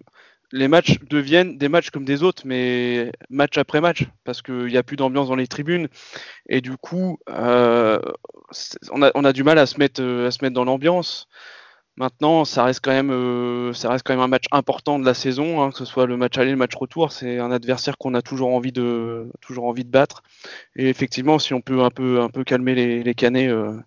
les 0.53 0.69
matchs 0.69 1.01
deviennent 1.11 1.59
des 1.59 1.69
matchs 1.69 1.91
comme 1.91 2.05
des 2.05 2.23
autres, 2.23 2.43
mais 2.45 3.11
match 3.29 3.59
après 3.59 3.81
match, 3.81 4.05
parce 4.23 4.41
qu'il 4.41 4.67
n'y 4.67 4.77
a 4.77 4.85
plus 4.85 4.97
d'ambiance 4.97 5.27
dans 5.27 5.35
les 5.35 5.49
tribunes, 5.49 5.89
et 6.49 6.61
du 6.61 6.77
coup, 6.77 7.19
on 7.27 9.03
a, 9.03 9.33
du 9.33 9.43
mal 9.43 9.59
à 9.59 9.67
se 9.67 9.81
mettre 9.81 10.51
dans 10.51 10.65
l'ambiance. 10.65 11.29
Maintenant, 11.97 12.45
ça 12.45 12.65
reste 12.65 12.81
quand 12.83 12.91
même, 12.91 13.13
euh, 13.13 13.73
ça 13.73 13.89
reste 13.89 14.05
quand 14.05 14.15
même 14.15 14.23
un 14.23 14.29
match 14.29 14.47
important 14.51 14.99
de 14.99 15.07
la 15.07 15.15
saison, 15.15 15.63
hein, 15.63 15.71
que 15.71 15.79
ce 15.79 15.85
soit 15.85 16.07
le 16.07 16.17
match 16.17 16.37
aller, 16.39 16.51
le 16.51 16.57
match 16.57 16.75
retour. 16.75 17.13
C'est 17.13 17.39
un 17.39 17.53
adversaire 17.53 17.97
qu'on 17.99 18.15
a 18.15 18.23
toujours 18.23 18.53
envie 18.53 18.73
de, 18.73 19.31
toujours 19.41 19.67
envie 19.67 19.85
de 19.85 19.91
battre. 19.91 20.25
Et 20.75 20.89
effectivement, 20.89 21.39
si 21.39 21.55
on 21.55 21.61
peut 21.61 21.83
un 21.83 21.91
peu, 21.91 22.21
un 22.21 22.31
peu 22.31 22.43
calmer 22.43 22.75
les, 22.75 23.05
les 23.05 23.15
canets 23.15 23.49
euh, 23.49 23.79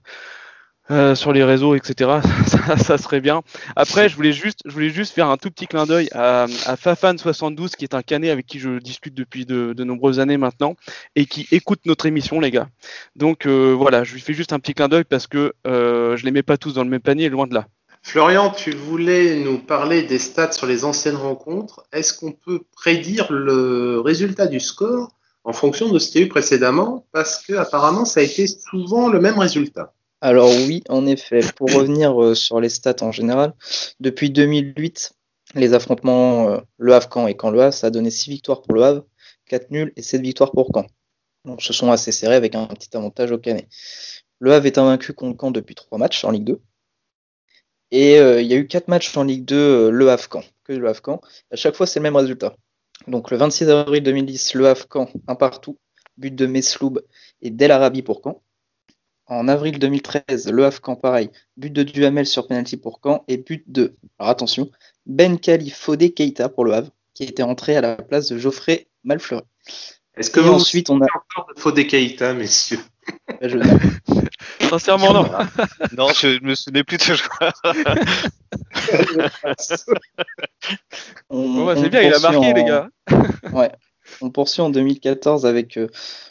euh, 0.89 1.15
sur 1.15 1.33
les 1.33 1.43
réseaux, 1.43 1.75
etc., 1.75 2.21
ça, 2.77 2.97
serait 2.97 3.19
bien. 3.19 3.41
Après, 3.75 4.07
je 4.07 4.15
voulais 4.15 4.31
juste, 4.31 4.61
je 4.63 4.71
voulais 4.71 4.89
juste 4.89 5.13
faire 5.13 5.27
un 5.27 5.35
tout 5.35 5.51
petit 5.51 5.67
clin 5.67 5.85
d'œil 5.85 6.07
à, 6.13 6.43
à 6.43 6.75
Fafan72, 6.75 7.75
qui 7.75 7.83
est 7.83 7.93
un 7.93 8.03
canet 8.03 8.31
avec 8.31 8.45
qui 8.45 8.59
je 8.59 8.79
discute 8.79 9.15
depuis 9.15 9.45
de, 9.45 9.73
de, 9.73 9.83
nombreuses 9.83 10.21
années 10.21 10.37
maintenant 10.37 10.77
et 11.17 11.25
qui 11.25 11.45
écoute 11.51 11.81
notre 11.85 12.05
émission, 12.05 12.39
les 12.39 12.51
gars. 12.51 12.69
Donc 13.17 13.47
voilà, 13.47 14.05
je 14.05 14.13
lui 14.13 14.21
fais 14.21 14.33
juste 14.33 14.53
un 14.53 14.59
petit 14.59 14.73
clin 14.73 14.87
d'œil 14.87 15.03
parce 15.03 15.27
que 15.27 15.53
je 15.65 16.23
les 16.23 16.31
mets 16.31 16.43
pas 16.43 16.55
tous 16.55 16.73
dans 16.73 16.85
le 16.85 16.89
même 16.89 17.01
panier, 17.01 17.27
loin 17.27 17.47
de 17.47 17.53
là. 17.53 17.67
Florian, 18.07 18.51
tu 18.51 18.71
voulais 18.71 19.35
nous 19.35 19.59
parler 19.59 20.01
des 20.01 20.17
stats 20.17 20.53
sur 20.53 20.65
les 20.65 20.85
anciennes 20.85 21.17
rencontres. 21.17 21.85
Est-ce 21.91 22.17
qu'on 22.17 22.31
peut 22.31 22.61
prédire 22.71 23.33
le 23.33 23.99
résultat 23.99 24.47
du 24.47 24.61
score 24.61 25.09
en 25.43 25.51
fonction 25.51 25.91
de 25.91 25.99
ce 25.99 26.07
qu'il 26.07 26.21
y 26.21 26.23
a 26.23 26.27
eu 26.27 26.29
précédemment? 26.29 27.05
Parce 27.11 27.43
que 27.45 27.51
apparemment, 27.55 28.05
ça 28.05 28.21
a 28.21 28.23
été 28.23 28.47
souvent 28.47 29.09
le 29.09 29.19
même 29.19 29.37
résultat. 29.37 29.93
Alors 30.21 30.49
oui, 30.49 30.83
en 30.87 31.05
effet. 31.05 31.41
Pour 31.57 31.69
revenir 31.69 32.23
euh, 32.23 32.33
sur 32.33 32.61
les 32.61 32.69
stats 32.69 32.95
en 33.01 33.11
général, 33.11 33.53
depuis 33.99 34.29
2008, 34.29 35.11
les 35.55 35.73
affrontements 35.73 36.47
euh, 36.47 36.57
Le 36.77 36.93
Havre-Caen 36.93 37.27
et 37.27 37.35
Caen-Le 37.37 37.59
Havre, 37.59 37.73
ça 37.73 37.87
a 37.87 37.89
donné 37.89 38.09
6 38.09 38.29
victoires 38.29 38.61
pour 38.61 38.73
Le 38.73 38.83
Havre, 38.83 39.03
4 39.49 39.69
nuls 39.69 39.91
et 39.97 40.01
7 40.01 40.21
victoires 40.21 40.51
pour 40.51 40.71
Caen. 40.73 40.87
Donc 41.43 41.61
ce 41.61 41.73
sont 41.73 41.91
assez 41.91 42.13
serrés 42.13 42.35
avec 42.35 42.55
un 42.55 42.67
petit 42.67 42.95
avantage 42.95 43.33
au 43.33 43.37
Canet. 43.37 43.67
Le 44.39 44.53
Havre 44.53 44.65
est 44.65 44.77
invaincu 44.77 45.11
contre 45.11 45.37
Caen 45.41 45.51
depuis 45.51 45.75
3 45.75 45.97
matchs 45.97 46.23
en 46.23 46.31
Ligue 46.31 46.45
2. 46.45 46.61
Et 47.91 48.19
euh, 48.19 48.41
il 48.41 48.47
y 48.47 48.53
a 48.53 48.57
eu 48.57 48.67
quatre 48.67 48.87
matchs 48.87 49.15
en 49.15 49.23
Ligue 49.23 49.45
2, 49.45 49.55
euh, 49.55 49.89
le 49.89 50.09
Afghan, 50.09 50.43
que 50.63 50.73
le 50.73 50.87
Afghan. 50.87 51.21
À 51.51 51.55
chaque 51.55 51.75
fois, 51.75 51.87
c'est 51.87 51.99
le 51.99 52.03
même 52.03 52.15
résultat. 52.15 52.55
Donc 53.07 53.31
le 53.31 53.37
26 53.37 53.69
avril 53.69 54.03
2010, 54.03 54.55
le 54.55 54.67
Afghan, 54.67 55.09
un 55.27 55.35
partout, 55.35 55.77
but 56.17 56.33
de 56.33 56.45
Mesloub 56.45 56.99
et 57.41 57.49
Del 57.49 57.71
Arabi 57.71 58.01
pour 58.01 58.21
Caen. 58.23 58.41
En 59.27 59.47
avril 59.47 59.77
2013, 59.77 60.51
le 60.51 60.65
Afghan, 60.65 60.95
pareil, 60.95 61.29
but 61.57 61.71
de 61.71 61.83
Duhamel 61.83 62.25
sur 62.25 62.47
penalty 62.47 62.77
pour 62.77 62.99
Caen 63.03 63.23
et 63.27 63.37
but 63.37 63.63
de, 63.67 63.95
alors 64.19 64.31
attention, 64.31 64.71
Ben 65.05 65.39
Kali 65.39 65.69
Fodé 65.69 66.11
Keita 66.11 66.49
pour 66.49 66.65
le 66.65 66.73
Havre, 66.73 66.91
qui 67.13 67.23
était 67.23 67.43
entré 67.43 67.75
à 67.75 67.81
la 67.81 67.95
place 67.95 68.29
de 68.29 68.37
Geoffrey 68.37 68.87
Malfleury. 69.03 69.43
Est-ce 70.15 70.31
que 70.31 70.39
vous 70.39 70.53
ensuite 70.53 70.89
on 70.89 70.99
a 71.01 71.05
encore 71.05 71.47
de 71.53 71.59
Fodé 71.59 71.87
Keita, 71.87 72.33
messieurs? 72.33 72.79
Je... 73.41 73.57
Sincèrement, 74.69 75.13
non. 75.13 75.29
non, 75.97 76.09
je 76.09 76.43
me 76.43 76.55
souvenais 76.55 76.83
plus 76.83 76.97
de 76.97 77.01
ce 77.01 77.13
joueur. 77.13 77.53
bon, 81.29 81.65
bah, 81.65 81.75
c'est 81.77 81.89
bien, 81.89 82.01
il 82.01 82.13
a 82.13 82.19
marqué, 82.19 82.53
les 82.53 82.63
gars. 82.63 82.89
ouais. 83.53 83.71
On 84.21 84.29
poursuit 84.29 84.61
en 84.61 84.69
2014 84.69 85.45
avec, 85.45 85.77
euh, 85.77 85.87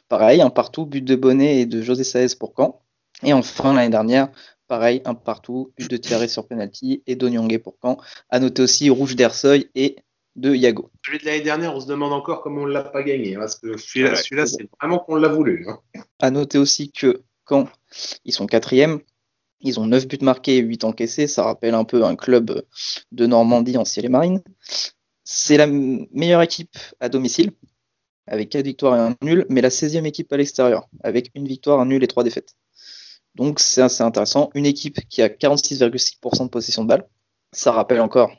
pareil, 0.09 0.41
un 0.41 0.51
partout, 0.51 0.87
but 0.87 1.05
de 1.05 1.15
Bonnet 1.15 1.61
et 1.61 1.67
de 1.67 1.83
José 1.83 2.05
Saez 2.05 2.35
pour 2.39 2.55
Caen. 2.57 2.81
Et 3.23 3.33
enfin, 3.33 3.75
l'année 3.75 3.91
dernière, 3.91 4.29
pareil, 4.67 5.03
un 5.05 5.15
partout, 5.15 5.73
but 5.79 5.91
de 5.91 5.97
Thierry 5.97 6.29
sur 6.29 6.47
penalty 6.47 7.03
et 7.07 7.17
d'Onyongé 7.17 7.59
pour 7.59 7.77
Caen. 7.83 7.99
À 8.31 8.41
noter 8.41 8.63
aussi 8.63 8.91
Rouge 8.91 9.17
d'Ersoy 9.17 9.71
et 9.75 9.97
de 10.37 10.55
Yago. 10.55 10.91
Celui 11.05 11.19
de 11.19 11.25
l'année 11.25 11.41
dernière, 11.41 11.75
on 11.75 11.81
se 11.81 11.87
demande 11.87 12.13
encore 12.13 12.43
comment 12.43 12.63
on 12.63 12.67
ne 12.67 12.73
l'a 12.73 12.85
pas 12.85 13.03
gagné, 13.03 13.35
hein, 13.35 13.41
parce 13.41 13.57
que 13.57 13.77
celui-là, 13.77 14.47
c'est 14.47 14.69
vraiment 14.81 14.99
qu'on 14.99 15.17
l'a 15.17 15.29
voulu. 15.29 15.67
Hein. 15.69 15.79
À 16.21 16.31
noter 16.31 16.59
aussi 16.59 16.93
que 16.93 17.23
quand 17.45 17.69
ils 18.25 18.33
sont 18.33 18.47
quatrième, 18.47 19.01
ils 19.61 19.81
ont 19.81 19.87
9 19.87 20.07
buts 20.07 20.19
marqués 20.21 20.59
et 20.59 20.61
8 20.61 20.85
encaissés, 20.85 21.27
ça 21.27 21.43
rappelle 21.43 21.75
un 21.75 21.85
peu 21.85 22.05
un 22.05 22.15
club 22.17 22.63
de 23.13 23.27
Normandie 23.27 23.79
en 23.79 23.85
ciel 23.85 24.05
et 24.05 24.11
marine. 24.11 24.43
C'est 25.25 25.57
la 25.57 25.67
meilleure 25.67 26.43
équipe 26.43 26.77
à 27.01 27.09
domicile, 27.09 27.53
avec 28.27 28.51
4 28.51 28.65
victoires 28.65 28.97
et 28.97 29.01
un 29.01 29.17
nul, 29.23 29.47
mais 29.49 29.63
la 29.63 29.71
16e 29.71 30.05
équipe 30.05 30.33
à 30.33 30.37
l'extérieur, 30.37 30.87
avec 31.03 31.31
une 31.35 31.49
victoire, 31.49 31.81
un 31.81 31.87
nul 31.87 32.05
et 32.05 32.07
3 32.07 32.25
défaites. 32.25 32.55
Donc 33.35 33.61
c'est 33.61 33.83
assez 33.83 34.03
intéressant. 34.03 34.51
Une 34.55 34.67
équipe 34.67 35.01
qui 35.09 35.23
a 35.23 35.29
46,6% 35.29 36.45
de 36.45 36.49
possession 36.49 36.85
de 36.85 36.89
balle. 36.89 37.07
Ça 37.53 37.73
rappelle 37.73 38.01
encore 38.01 38.33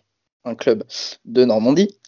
un 0.46 0.56
club 0.56 0.84
de 1.26 1.46
Normandie, 1.46 2.00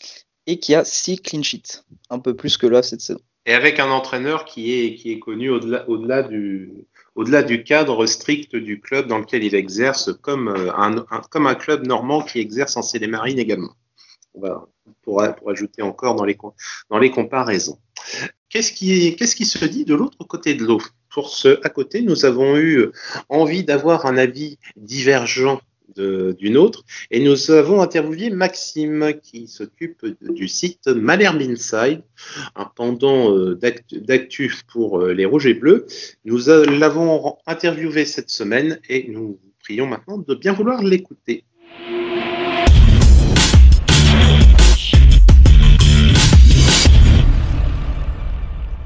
et 0.47 0.59
qui 0.59 0.75
a 0.75 0.83
6 0.83 1.21
clean 1.21 1.43
sheets, 1.43 1.83
un 2.09 2.19
peu 2.19 2.35
plus 2.35 2.57
que 2.57 2.67
là 2.67 2.81
cette 2.81 3.01
saison. 3.01 3.21
Et 3.45 3.53
avec 3.53 3.79
un 3.79 3.89
entraîneur 3.89 4.45
qui 4.45 4.73
est, 4.73 4.95
qui 4.95 5.11
est 5.11 5.19
connu 5.19 5.49
au-delà 5.49 5.87
au 5.89 5.97
du, 6.27 6.87
au-delà 7.15 7.43
du 7.43 7.63
cadre 7.63 8.05
strict 8.05 8.55
du 8.55 8.79
club 8.79 9.07
dans 9.07 9.19
lequel 9.19 9.43
il 9.43 9.55
exerce, 9.55 10.11
comme 10.21 10.49
euh, 10.49 10.71
un, 10.75 11.05
comme 11.29 11.47
un 11.47 11.55
club 11.55 11.85
normand 11.85 12.21
qui 12.21 12.39
exerce 12.39 12.77
en 12.77 12.81
Marine 13.07 13.39
également. 13.39 13.73
Va, 14.35 14.67
pour, 15.01 15.23
pour 15.37 15.49
ajouter 15.49 15.81
encore 15.81 16.15
dans 16.15 16.25
les, 16.25 16.37
dans 16.89 16.99
les 16.99 17.11
comparaisons. 17.11 17.79
Qu'est-ce 18.49 18.71
qui, 18.71 19.15
qu'est-ce 19.15 19.35
qui 19.35 19.45
se 19.45 19.63
dit 19.65 19.85
de 19.85 19.95
l'autre 19.95 20.23
côté 20.23 20.53
de 20.53 20.65
l'eau? 20.65 20.81
Pour 21.09 21.29
ce 21.29 21.59
à 21.65 21.69
côté, 21.69 22.01
nous 22.01 22.25
avons 22.25 22.57
eu 22.57 22.91
envie 23.29 23.63
d'avoir 23.63 24.05
un 24.05 24.17
avis 24.17 24.59
divergent 24.75 25.59
d'une 25.99 26.57
autre. 26.57 26.83
Et 27.11 27.19
nous 27.19 27.51
avons 27.51 27.81
interviewé 27.81 28.29
Maxime 28.29 29.13
qui 29.21 29.47
s'occupe 29.47 30.05
du 30.21 30.47
site 30.47 30.87
Malherbe 30.87 31.41
Inside, 31.41 32.01
un 32.55 32.65
pendant 32.65 33.35
euh, 33.35 33.59
d'actu 33.91 34.53
pour 34.67 35.01
euh, 35.01 35.13
les 35.13 35.25
rouges 35.25 35.47
et 35.47 35.53
bleus. 35.53 35.85
Nous 36.25 36.47
l'avons 36.47 37.37
interviewé 37.45 38.05
cette 38.05 38.29
semaine 38.29 38.79
et 38.89 39.09
nous 39.09 39.39
vous 39.41 39.53
prions 39.59 39.87
maintenant 39.87 40.17
de 40.17 40.35
bien 40.35 40.53
vouloir 40.53 40.81
l'écouter. 40.83 41.43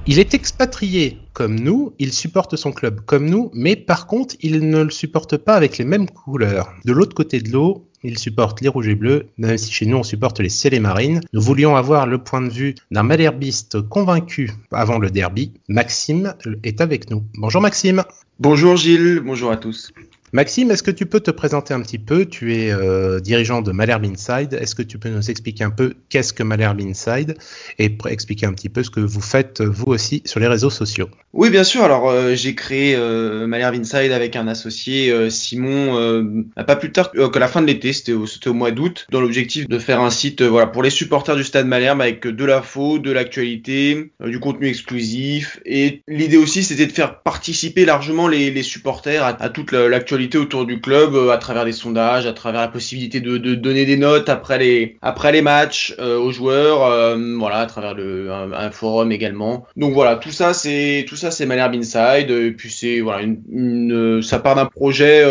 Il 0.05 0.19
est 0.19 0.33
expatrié 0.33 1.17
comme 1.31 1.57
nous, 1.57 1.93
il 1.97 2.11
supporte 2.11 2.57
son 2.57 2.73
club 2.73 2.99
comme 3.05 3.29
nous, 3.29 3.49
mais 3.53 3.77
par 3.77 4.05
contre, 4.05 4.35
il 4.41 4.69
ne 4.69 4.83
le 4.83 4.89
supporte 4.89 5.37
pas 5.37 5.55
avec 5.55 5.77
les 5.77 5.85
mêmes 5.85 6.09
couleurs. 6.09 6.73
De 6.83 6.91
l'autre 6.91 7.15
côté 7.15 7.39
de 7.39 7.49
l'eau, 7.49 7.87
il 8.03 8.17
supporte 8.19 8.59
les 8.59 8.67
rouges 8.67 8.89
et 8.89 8.95
bleus, 8.95 9.27
même 9.37 9.57
si 9.57 9.71
chez 9.71 9.85
nous 9.85 9.95
on 9.95 10.03
supporte 10.03 10.41
les 10.41 10.49
ciels 10.49 10.73
et 10.73 10.81
marines. 10.81 11.21
Nous 11.31 11.41
voulions 11.41 11.77
avoir 11.77 12.05
le 12.05 12.17
point 12.17 12.41
de 12.41 12.49
vue 12.49 12.75
d'un 12.91 13.03
malherbiste 13.03 13.81
convaincu 13.81 14.51
avant 14.73 14.99
le 14.99 15.09
derby. 15.09 15.53
Maxime 15.69 16.33
est 16.63 16.81
avec 16.81 17.09
nous. 17.09 17.23
Bonjour 17.35 17.61
Maxime. 17.61 18.03
Bonjour 18.41 18.75
Gilles, 18.75 19.21
bonjour 19.23 19.51
à 19.51 19.57
tous. 19.57 19.93
Maxime, 20.35 20.71
est-ce 20.71 20.81
que 20.81 20.89
tu 20.89 21.05
peux 21.05 21.19
te 21.19 21.29
présenter 21.29 21.75
un 21.75 21.81
petit 21.81 21.99
peu? 21.99 22.25
Tu 22.25 22.55
es 22.55 22.71
euh, 22.71 23.19
dirigeant 23.19 23.61
de 23.61 23.71
Malherbe 23.71 24.05
Inside. 24.05 24.57
Est-ce 24.59 24.73
que 24.73 24.81
tu 24.81 24.97
peux 24.97 25.09
nous 25.09 25.29
expliquer 25.29 25.63
un 25.63 25.69
peu 25.69 25.93
qu'est-ce 26.09 26.33
que 26.33 26.41
Malherbe 26.41 26.81
Inside 26.81 27.35
et 27.77 27.95
expliquer 28.09 28.47
un 28.47 28.53
petit 28.53 28.69
peu 28.69 28.81
ce 28.81 28.89
que 28.89 28.99
vous 28.99 29.21
faites 29.21 29.61
vous 29.61 29.91
aussi 29.91 30.23
sur 30.25 30.39
les 30.39 30.47
réseaux 30.47 30.71
sociaux? 30.71 31.07
Oui, 31.33 31.51
bien 31.51 31.63
sûr. 31.63 31.83
Alors, 31.83 32.09
euh, 32.09 32.33
j'ai 32.33 32.55
créé 32.55 32.95
euh, 32.95 33.45
Malherbe 33.45 33.75
Inside 33.75 34.11
avec 34.11 34.35
un 34.35 34.47
associé, 34.47 35.11
euh, 35.11 35.29
Simon, 35.29 35.99
euh, 35.99 36.23
pas 36.65 36.75
plus 36.77 36.91
tard 36.91 37.11
que 37.11 37.39
la 37.39 37.47
fin 37.47 37.61
de 37.61 37.67
l'été, 37.67 37.93
c'était 37.93 38.13
au, 38.13 38.53
mois 38.53 38.71
d'août, 38.71 39.05
dans 39.11 39.21
l'objectif 39.21 39.67
de 39.67 39.77
faire 39.77 40.01
un 40.01 40.09
site 40.09 40.41
voilà, 40.41 40.65
pour 40.65 40.81
les 40.81 40.89
supporters 40.89 41.35
du 41.35 41.43
Stade 41.43 41.67
Malherbe 41.67 42.01
avec 42.01 42.25
de 42.25 42.45
l'info, 42.45 42.97
de 42.97 43.11
l'actualité, 43.11 44.11
du 44.25 44.39
contenu 44.39 44.67
exclusif. 44.67 45.59
Et 45.63 46.01
l'idée 46.07 46.37
aussi, 46.37 46.63
c'était 46.63 46.87
de 46.87 46.91
faire 46.91 47.19
participer 47.21 47.85
largement 47.85 48.27
les, 48.27 48.63
supporters 48.63 49.23
à 49.23 49.49
toute 49.49 49.71
l'actualité 49.71 50.22
autour 50.35 50.65
du 50.65 50.79
club 50.79 51.15
euh, 51.15 51.31
à 51.31 51.37
travers 51.37 51.65
des 51.65 51.71
sondages, 51.71 52.25
à 52.25 52.33
travers 52.33 52.61
la 52.61 52.67
possibilité 52.67 53.21
de, 53.21 53.37
donner 53.37 53.85
des 53.85 53.97
notes 53.97 54.29
après 54.29 54.57
les 54.57 54.97
après 55.01 55.31
les 55.31 55.41
matchs 55.41 55.95
euh, 55.99 56.17
aux 56.17 56.31
joueurs, 56.31 56.83
euh, 56.85 57.35
voilà, 57.37 57.57
à 57.59 57.65
travers 57.65 57.95
un, 57.95 58.71
forum 58.71 59.11
également. 59.11 59.65
Donc 59.75 59.93
voilà, 59.93 60.15
tout 60.15 60.31
ça 60.31 60.53
c'est 60.53 61.05
tout 61.07 61.15
ça 61.15 61.31
c'est 61.31 61.45
Malherbe 61.45 61.75
Inside. 61.75 62.29
Et 62.29 62.51
puis 62.51 62.71
c'est 62.71 63.01
voilà 63.01 63.21
une, 63.21 63.41
une, 63.51 64.21
ça 64.21 64.39
part 64.39 64.55
d'un 64.55 64.65
projet 64.65 65.23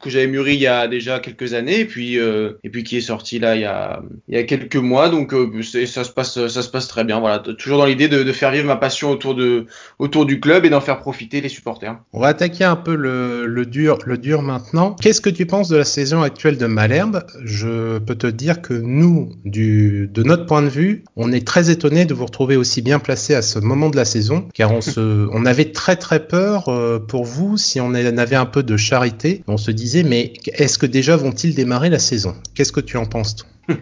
que 0.00 0.10
j'avais 0.10 0.26
mûri 0.26 0.54
il 0.54 0.60
y 0.60 0.66
a 0.66 0.88
déjà 0.88 1.18
quelques 1.18 1.54
années 1.54 1.80
et 1.80 1.84
puis 1.84 2.18
euh, 2.18 2.52
et 2.64 2.70
puis 2.70 2.84
qui 2.84 2.96
est 2.96 3.02
sorti 3.02 3.38
là 3.38 3.54
il 3.56 3.62
y 3.62 3.64
a 3.64 4.02
il 4.28 4.36
y 4.36 4.38
a 4.38 4.44
quelques 4.44 4.76
mois 4.76 5.08
donc 5.08 5.32
euh, 5.34 5.62
ça 5.62 6.04
se 6.04 6.10
passe 6.10 6.46
ça 6.46 6.62
se 6.62 6.68
passe 6.68 6.88
très 6.88 7.04
bien 7.04 7.20
voilà 7.20 7.38
toujours 7.38 7.78
dans 7.78 7.86
l'idée 7.86 8.08
de, 8.08 8.32
faire 8.32 8.50
vivre 8.50 8.66
ma 8.66 8.76
passion 8.76 9.10
autour 9.10 9.34
de 9.34 9.66
autour 9.98 10.26
du 10.26 10.40
club 10.40 10.64
et 10.64 10.70
d'en 10.70 10.80
faire 10.80 10.98
profiter 10.98 11.40
les 11.40 11.48
supporters. 11.48 11.96
On 12.12 12.20
va 12.20 12.28
attaquer 12.28 12.64
un 12.64 12.76
peu 12.76 12.94
le, 12.94 13.46
le 13.46 13.66
dur 13.66 13.98
le 14.04 14.18
dur 14.18 14.42
maintenant. 14.42 14.94
Qu'est-ce 15.00 15.20
que 15.20 15.30
tu 15.30 15.46
penses 15.46 15.68
de 15.68 15.76
la 15.76 15.84
saison 15.84 16.22
actuelle 16.22 16.58
de 16.58 16.66
Malherbe? 16.66 17.24
Je 17.44 17.98
peux 17.98 18.14
te 18.14 18.26
dire 18.26 18.62
que 18.62 18.74
nous 18.74 19.30
du 19.44 20.08
de 20.12 20.22
notre 20.22 20.46
point 20.46 20.62
de 20.62 20.68
vue, 20.68 21.04
on 21.16 21.32
est 21.32 21.46
très 21.46 21.70
étonné 21.70 22.04
de 22.04 22.14
vous 22.14 22.26
retrouver 22.26 22.56
aussi 22.56 22.82
bien 22.82 22.98
placé 22.98 23.34
à 23.34 23.42
ce 23.42 23.58
moment 23.58 23.88
de 23.88 23.96
la 23.96 24.04
saison 24.04 24.48
car 24.54 24.72
on 24.72 24.80
se 24.80 25.28
on 25.32 25.46
avait 25.46 25.72
très 25.72 25.96
très 25.96 26.26
peur 26.26 26.68
euh, 26.68 26.98
pour 26.98 27.24
vous 27.24 27.56
si 27.56 27.80
on 27.80 27.94
avait 27.94 28.36
un 28.36 28.46
peu 28.46 28.62
de 28.62 28.76
charité. 28.76 29.42
On 29.48 29.56
se 29.56 29.70
dit 29.70 29.87
mais 30.04 30.32
est-ce 30.54 30.78
que 30.78 30.86
déjà 30.86 31.16
vont-ils 31.16 31.54
démarrer 31.54 31.90
la 31.90 31.98
saison? 31.98 32.34
Qu'est-ce 32.54 32.72
que 32.72 32.80
tu 32.80 32.96
en 32.96 33.06
penses 33.06 33.36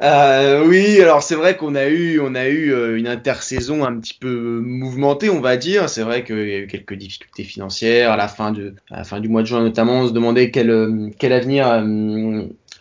Euh, 0.00 0.66
oui, 0.66 1.00
alors 1.00 1.22
c'est 1.22 1.34
vrai 1.34 1.56
qu'on 1.56 1.74
a 1.74 1.86
eu, 1.86 2.20
on 2.20 2.34
a 2.34 2.46
eu 2.48 2.72
euh, 2.72 2.96
une 2.96 3.06
intersaison 3.06 3.84
un 3.84 3.98
petit 3.98 4.14
peu 4.14 4.60
mouvementée, 4.64 5.28
on 5.28 5.40
va 5.40 5.56
dire. 5.56 5.88
C'est 5.88 6.02
vrai 6.02 6.24
qu'il 6.24 6.48
y 6.48 6.54
a 6.54 6.58
eu 6.58 6.66
quelques 6.66 6.94
difficultés 6.94 7.44
financières 7.44 8.12
à 8.12 8.16
la 8.16 8.28
fin 8.28 8.52
du 8.52 9.28
mois 9.28 9.42
de 9.42 9.46
juin 9.46 9.62
notamment. 9.62 10.00
On 10.00 10.08
se 10.08 10.12
demandait 10.12 10.50
quel, 10.50 10.70
euh, 10.70 11.10
avenir 11.22 11.66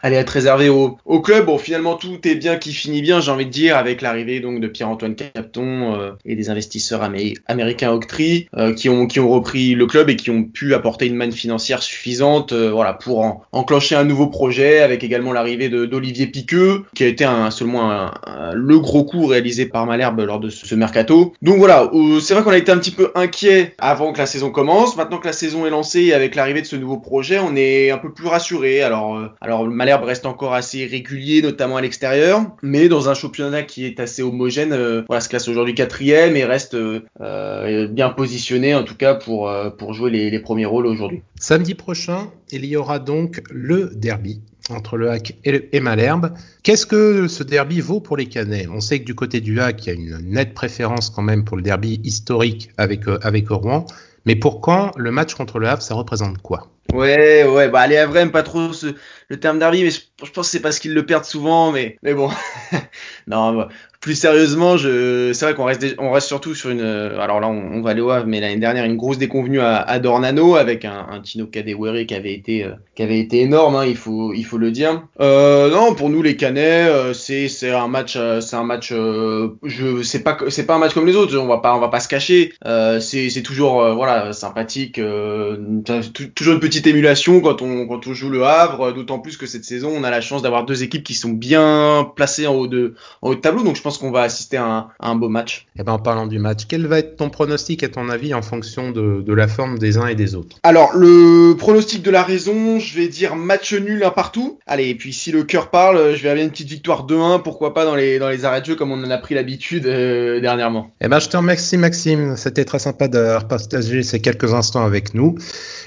allait 0.02 0.18
être 0.18 0.30
réservé 0.30 0.70
au, 0.70 0.98
au, 1.06 1.22
club. 1.22 1.46
Bon, 1.46 1.58
finalement, 1.58 1.96
tout 1.96 2.20
est 2.28 2.36
bien 2.36 2.58
qui 2.58 2.74
finit 2.74 3.02
bien, 3.02 3.20
j'ai 3.20 3.32
envie 3.32 3.46
de 3.46 3.52
dire, 3.52 3.78
avec 3.78 4.02
l'arrivée 4.02 4.40
donc 4.40 4.60
de 4.60 4.68
Pierre-Antoine 4.68 5.16
Capton 5.16 5.96
euh, 5.96 6.12
et 6.26 6.36
des 6.36 6.50
investisseurs 6.50 7.04
amé 7.04 7.34
américains 7.48 7.92
Octree 7.92 8.48
euh, 8.58 8.74
qui 8.74 8.90
ont 8.90 9.08
qui 9.08 9.20
ont 9.20 9.30
repris 9.30 9.76
le 9.76 9.86
club 9.86 10.10
et 10.10 10.16
qui 10.16 10.30
ont 10.30 10.44
pu 10.44 10.74
apporter 10.74 11.08
une 11.08 11.16
manne 11.16 11.32
financière 11.32 11.84
suffisante, 11.84 12.54
euh, 12.54 12.72
voilà, 12.72 12.94
pour 12.94 13.22
en, 13.22 13.44
enclencher 13.52 13.96
un 13.96 14.04
nouveau 14.04 14.28
projet, 14.28 14.80
avec 14.80 15.04
également 15.04 15.34
l'arrivée 15.34 15.70
d'Olivier 15.70 16.28
Piqueux, 16.28 16.84
qui 16.96 17.04
a 17.04 17.08
été 17.08 17.26
un, 17.26 17.52
seulement 17.52 17.92
un, 17.92 18.12
le 18.54 18.80
gros 18.80 19.04
coup 19.04 19.26
réalisé 19.26 19.66
par 19.66 19.86
Malherbe 19.86 20.22
lors 20.22 20.40
de 20.40 20.50
ce, 20.50 20.66
ce 20.66 20.76
mercato. 20.76 21.34
Donc 21.42 21.58
voilà, 21.58 21.90
c'est 22.22 22.34
vrai 22.34 22.44
qu'on 22.44 22.52
a 22.52 22.58
été 22.58 22.72
un 22.72 22.78
petit 22.78 22.92
peu 22.92 23.12
inquiet 23.16 23.76
avant 23.78 24.14
que 24.14 24.18
la 24.20 24.26
saison 24.26 24.52
commence. 24.52 24.96
Maintenant 24.98 25.18
que 25.18 25.28
la 25.28 25.34
saison 25.34 25.66
est 25.66 25.70
lancée, 25.70 26.14
avec 26.14 26.36
l'arrivée 26.36 26.62
de 26.62 26.66
ce 26.66 26.76
nouveau 26.76 26.98
projet, 26.98 27.40
on 27.40 27.56
est 27.56 27.92
un 27.92 27.98
peu 27.98 28.14
plus 28.14 28.28
rassuré. 28.28 28.82
Alors, 28.82 29.18
euh, 29.18 29.28
alors 29.42 29.66
Malherbe 29.68 29.90
Reste 29.97 30.25
encore 30.25 30.54
assez 30.54 30.86
régulier, 30.86 31.41
notamment 31.41 31.77
à 31.77 31.82
l'extérieur, 31.82 32.41
mais 32.62 32.88
dans 32.88 33.10
un 33.10 33.13
championnat 33.13 33.63
qui 33.63 33.86
est 33.86 33.99
assez 33.99 34.21
homogène, 34.21 34.73
euh, 34.73 35.04
voilà, 35.08 35.21
se 35.21 35.30
classe 35.30 35.47
aujourd'hui 35.47 35.75
quatrième 35.75 36.36
et 36.36 36.45
reste 36.45 36.75
euh, 36.75 37.88
bien 37.88 38.10
positionné 38.10 38.75
en 38.75 38.84
tout 38.84 38.95
cas 38.95 39.15
pour, 39.15 39.49
euh, 39.49 39.69
jouer 39.91 40.12
les, 40.12 40.39
premiers 40.39 40.65
rôles 40.65 40.86
aujourd'hui. 40.86 41.21
Samedi 41.39 41.75
prochain, 41.75 42.30
il 42.51 42.65
y 42.65 42.75
aura 42.75 42.99
donc 42.99 43.41
le 43.49 43.91
derby 43.93 44.41
entre 44.69 44.97
le 44.97 45.10
Hack 45.10 45.36
et, 45.43 45.80
Malherbe. 45.80 46.34
Qu'est-ce 46.63 46.86
que 46.86 47.27
ce 47.27 47.43
derby 47.43 47.82
vaut 47.82 47.99
pour 47.99 48.17
les 48.17 48.27
Canets? 48.27 48.67
On 48.71 48.80
sait 48.80 48.99
que 48.99 49.06
du 49.06 49.15
côté 49.15 49.41
du 49.41 49.60
Hack, 49.60 49.86
il 49.86 49.88
y 49.88 49.91
a 49.91 49.93
une 49.93 50.32
nette 50.32 50.54
préférence 50.54 51.10
quand 51.10 51.23
même 51.23 51.43
pour 51.43 51.58
le 51.58 51.63
derby 51.63 51.99
historique 52.04 52.69
avec, 52.77 53.08
euh, 53.08 53.19
avec 53.21 53.49
Rouen. 53.49 53.86
Mais 54.25 54.36
pour 54.36 54.62
quand 54.62 54.91
le 54.97 55.12
match 55.12 55.34
contre 55.34 55.60
le 55.60 55.67
Havre, 55.67 55.82
ça 55.82 55.95
représente 55.95 56.38
quoi? 56.39 56.67
Ouais, 56.94 57.46
ouais, 57.46 57.70
bah 57.70 57.88
les 57.88 57.98
Havre 57.98 58.32
pas 58.32 58.44
trop 58.44 58.74
ce, 58.74 58.88
le 59.30 59.39
terme 59.39 59.60
derby, 59.60 59.84
mais 59.84 59.91
je, 59.91 60.00
pense 60.32 60.48
que 60.48 60.52
c'est 60.52 60.60
parce 60.60 60.78
qu'ils 60.80 60.94
le 60.94 61.06
perdent 61.06 61.24
souvent, 61.24 61.72
mais, 61.72 61.98
mais 62.04 62.13
bon. 62.13 62.30
non, 63.28 63.54
bah, 63.54 63.70
plus 64.02 64.15
sérieusement, 64.15 64.78
c'est 64.80 65.39
vrai 65.41 65.54
qu'on 65.54 65.63
reste, 65.63 65.96
on 66.00 66.12
reste 66.12 66.28
surtout 66.28 66.56
sur 66.56 66.72
une, 66.72 66.82
alors 66.82 67.39
là, 67.39 67.48
on, 67.48 67.82
va 67.82 67.91
aller 67.91 68.02
au 68.02 68.10
Havre, 68.10 68.26
mais 68.26 68.41
l'année 68.41 68.58
dernière, 68.58 68.84
une 68.84 68.98
grosse 68.98 69.20
déconvenue 69.20 69.62
à, 69.62 70.00
Dornano 70.00 70.56
avec 70.56 70.86
un, 70.86 71.22
Tino 71.24 71.46
Kadewere 71.46 72.08
qui 72.08 72.15
avait 72.15 72.34
été, 72.34 72.65
euh, 72.65 72.72
qui 72.96 73.04
avait 73.04 73.20
été 73.20 73.41
énorme, 73.41 73.76
hein, 73.76 73.86
il 73.86 73.96
faut, 73.96 74.34
il 74.34 74.44
faut 74.44 74.58
le 74.58 74.72
dire. 74.72 75.04
Euh, 75.22 75.70
non, 75.70 75.94
pour 75.94 76.10
nous 76.10 76.24
les 76.24 76.36
Canets, 76.36 76.89
euh, 76.89 77.13
c'est, 77.13 77.48
c'est 77.48 77.70
un 77.70 77.88
match, 77.88 78.15
euh, 78.17 78.41
c'est 78.41 78.56
un 78.56 78.63
match, 78.63 78.91
euh, 78.91 79.50
je, 79.63 80.02
c'est 80.02 80.24
pas, 80.24 80.36
c'est 80.50 80.65
pas 80.65 80.76
un 80.76 80.80
match 80.80 80.96
comme 80.96 81.06
les 81.06 81.15
autres, 81.15 81.38
on 81.38 81.48
va 81.48 81.60
pas, 81.60 81.76
on 81.76 81.80
va 81.80 81.89
pas 81.89 82.00
se 82.00 82.08
cacher. 82.08 82.54
Euh, 82.65 83.00
c'est, 83.00 83.30
c'est 83.30 83.44
toujours, 83.44 83.94
voilà, 83.94 84.34
sympathique, 84.34 84.96
toujours 84.96 86.54
une 86.56 86.60
petite 86.60 86.71
émulation 86.80 87.42
quand 87.42 87.62
on, 87.62 87.88
quand 87.88 88.08
on 88.08 88.14
joue 88.14 88.30
le 88.30 88.44
Havre, 88.44 88.92
d'autant 88.94 89.20
plus 89.20 89.38
que 89.38 89.46
cette 89.46 89.66
saison, 89.66 89.92
on 89.96 90.04
a 90.04 90.10
la 90.10 90.22
chance 90.22 90.42
d'avoir 90.42 90.66
deux 90.66 90.84
équipes 90.84 91.04
qui 91.04 91.14
sont 91.14 91.30
bien 91.30 92.12
placées 92.16 92.48
en 92.48 92.56
haut 92.56 92.68
de, 92.68 92.96
en 93.22 93.30
haut 93.30 93.36
de 93.36 93.40
tableau, 93.40 93.64
donc 93.64 93.76
je 93.76 93.82
pense 93.82 93.98
qu'on 93.98 94.12
va 94.12 94.22
assister 94.22 94.58
à 94.58 94.66
un, 94.66 94.88
à 95.00 95.10
un, 95.10 95.16
beau 95.16 95.30
match. 95.30 95.68
Et 95.78 95.84
ben 95.84 95.94
en 95.94 96.00
parlant 96.00 96.28
du 96.28 96.40
match, 96.40 96.62
quel 96.68 96.88
va 96.88 97.00
être 97.00 97.18
ton 97.18 97.30
pronostic 97.30 97.84
à 97.84 97.90
ton 97.90 98.10
avis 98.10 98.34
en 98.34 98.42
fonction 98.42 98.92
de, 98.92 99.22
de, 99.22 99.34
la 99.34 99.48
forme 99.48 99.78
des 99.78 99.98
uns 99.98 100.08
et 100.08 100.16
des 100.16 100.36
autres? 100.36 100.58
Alors 100.64 100.96
le 100.96 101.56
pronostic 101.56 102.02
de 102.02 102.12
la 102.12 102.24
raison, 102.24 102.80
je 102.80 102.96
vais 102.96 103.08
dire 103.08 103.36
match 103.36 103.74
nul 103.74 104.04
un 104.04 104.12
partout. 104.12 104.60
Allez, 104.68 104.90
et 104.90 104.96
puis 104.96 105.14
si 105.14 105.32
le 105.32 105.44
cœur 105.44 105.70
parle, 105.70 106.16
je 106.16 106.24
vais 106.24 106.30
avoir 106.30 106.44
une 106.44 106.52
petite 106.52 106.70
victoire 106.70 107.06
2-1, 107.06 107.42
pourquoi 107.44 107.74
pas 107.74 107.86
dans 107.86 107.96
les 107.96 108.20
dans 108.20 108.30
les 108.30 108.46
arrêts 108.46 108.62
de 108.62 108.66
jeu 108.66 108.76
comme 108.76 108.92
on 108.92 109.04
en 109.04 109.12
a 109.12 109.18
pris 109.18 109.36
l'habitude 109.36 109.86
euh, 109.86 110.40
dernièrement. 110.40 110.92
Et 111.02 111.08
ben 111.08 111.20
je 111.20 111.30
te 111.30 111.38
remercie 111.38 111.78
Maxime, 111.78 112.36
c'était 112.38 112.66
très 112.66 112.80
sympa 112.80 113.08
d'avoir 113.08 113.48
partagé 113.48 114.04
ces 114.04 114.20
quelques 114.20 114.54
instants 114.54 114.84
avec 114.84 115.14
nous. 115.14 115.36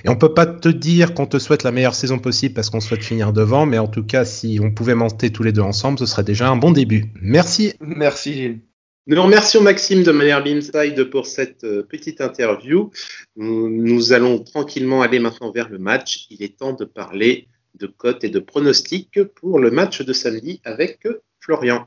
Et 0.05 0.09
on 0.09 0.17
peut 0.17 0.35
pas 0.35 0.47
te 0.47 0.69
dire 0.79 1.15
qu'on 1.15 1.27
te 1.27 1.39
souhaite 1.39 1.63
la 1.63 1.73
meilleure 1.73 1.95
saison 1.95 2.19
possible 2.19 2.55
parce 2.55 2.71
qu'on 2.71 2.81
souhaite 2.81 3.03
finir 3.03 3.33
devant, 3.33 3.67
mais 3.67 3.79
en 3.79 3.89
tout 3.89 4.05
cas 4.05 4.25
si 4.25 4.59
on 4.63 4.71
pouvait 4.71 4.95
monter 4.95 5.31
tous 5.31 5.43
les 5.43 5.53
deux 5.53 5.63
ensemble, 5.63 5.99
ce 5.99 6.07
serait 6.07 6.25
déjà 6.25 6.49
un 6.49 6.57
bon 6.57 6.71
début. 6.73 7.07
Merci. 7.21 7.75
Merci 7.81 8.35
Gilles. 8.35 8.61
Nous 9.07 9.23
remercions 9.23 9.61
Maxime 9.61 10.03
de 10.03 10.13
manière 10.13 10.43
Beamside 10.43 11.11
pour 11.11 11.27
cette 11.27 11.61
petite 11.89 12.23
interview. 12.23 12.91
Nous, 13.37 13.69
nous, 13.69 14.15
allons 14.15 14.39
tranquillement 14.39 15.03
aller 15.03 15.19
maintenant 15.19 15.53
vers 15.53 15.69
le 15.69 15.79
match. 15.79 16.27
Il 16.31 16.43
est 16.43 16.57
temps 16.57 16.73
de 16.73 16.87
parler 16.87 17.49
de 17.75 17.87
cotes 17.87 18.25
et 18.25 18.31
de 18.31 18.39
pronostics 18.39 19.23
pour 19.35 19.59
le 19.59 19.71
match 19.71 20.01
de 20.01 20.13
samedi 20.13 20.61
avec 20.65 21.07
Florian. 21.41 21.87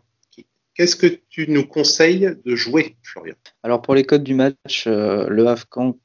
Qu'est-ce 0.75 0.95
que 0.95 1.07
tu 1.29 1.47
nous 1.49 1.65
conseilles 1.65 2.37
de 2.45 2.55
jouer, 2.55 2.97
Florian? 3.01 3.33
Alors 3.63 3.81
pour 3.81 3.95
les 3.95 4.03
cotes 4.03 4.23
du 4.23 4.35
match, 4.35 4.85
euh, 4.85 5.27
le 5.27 5.47
Afghan, 5.47 5.97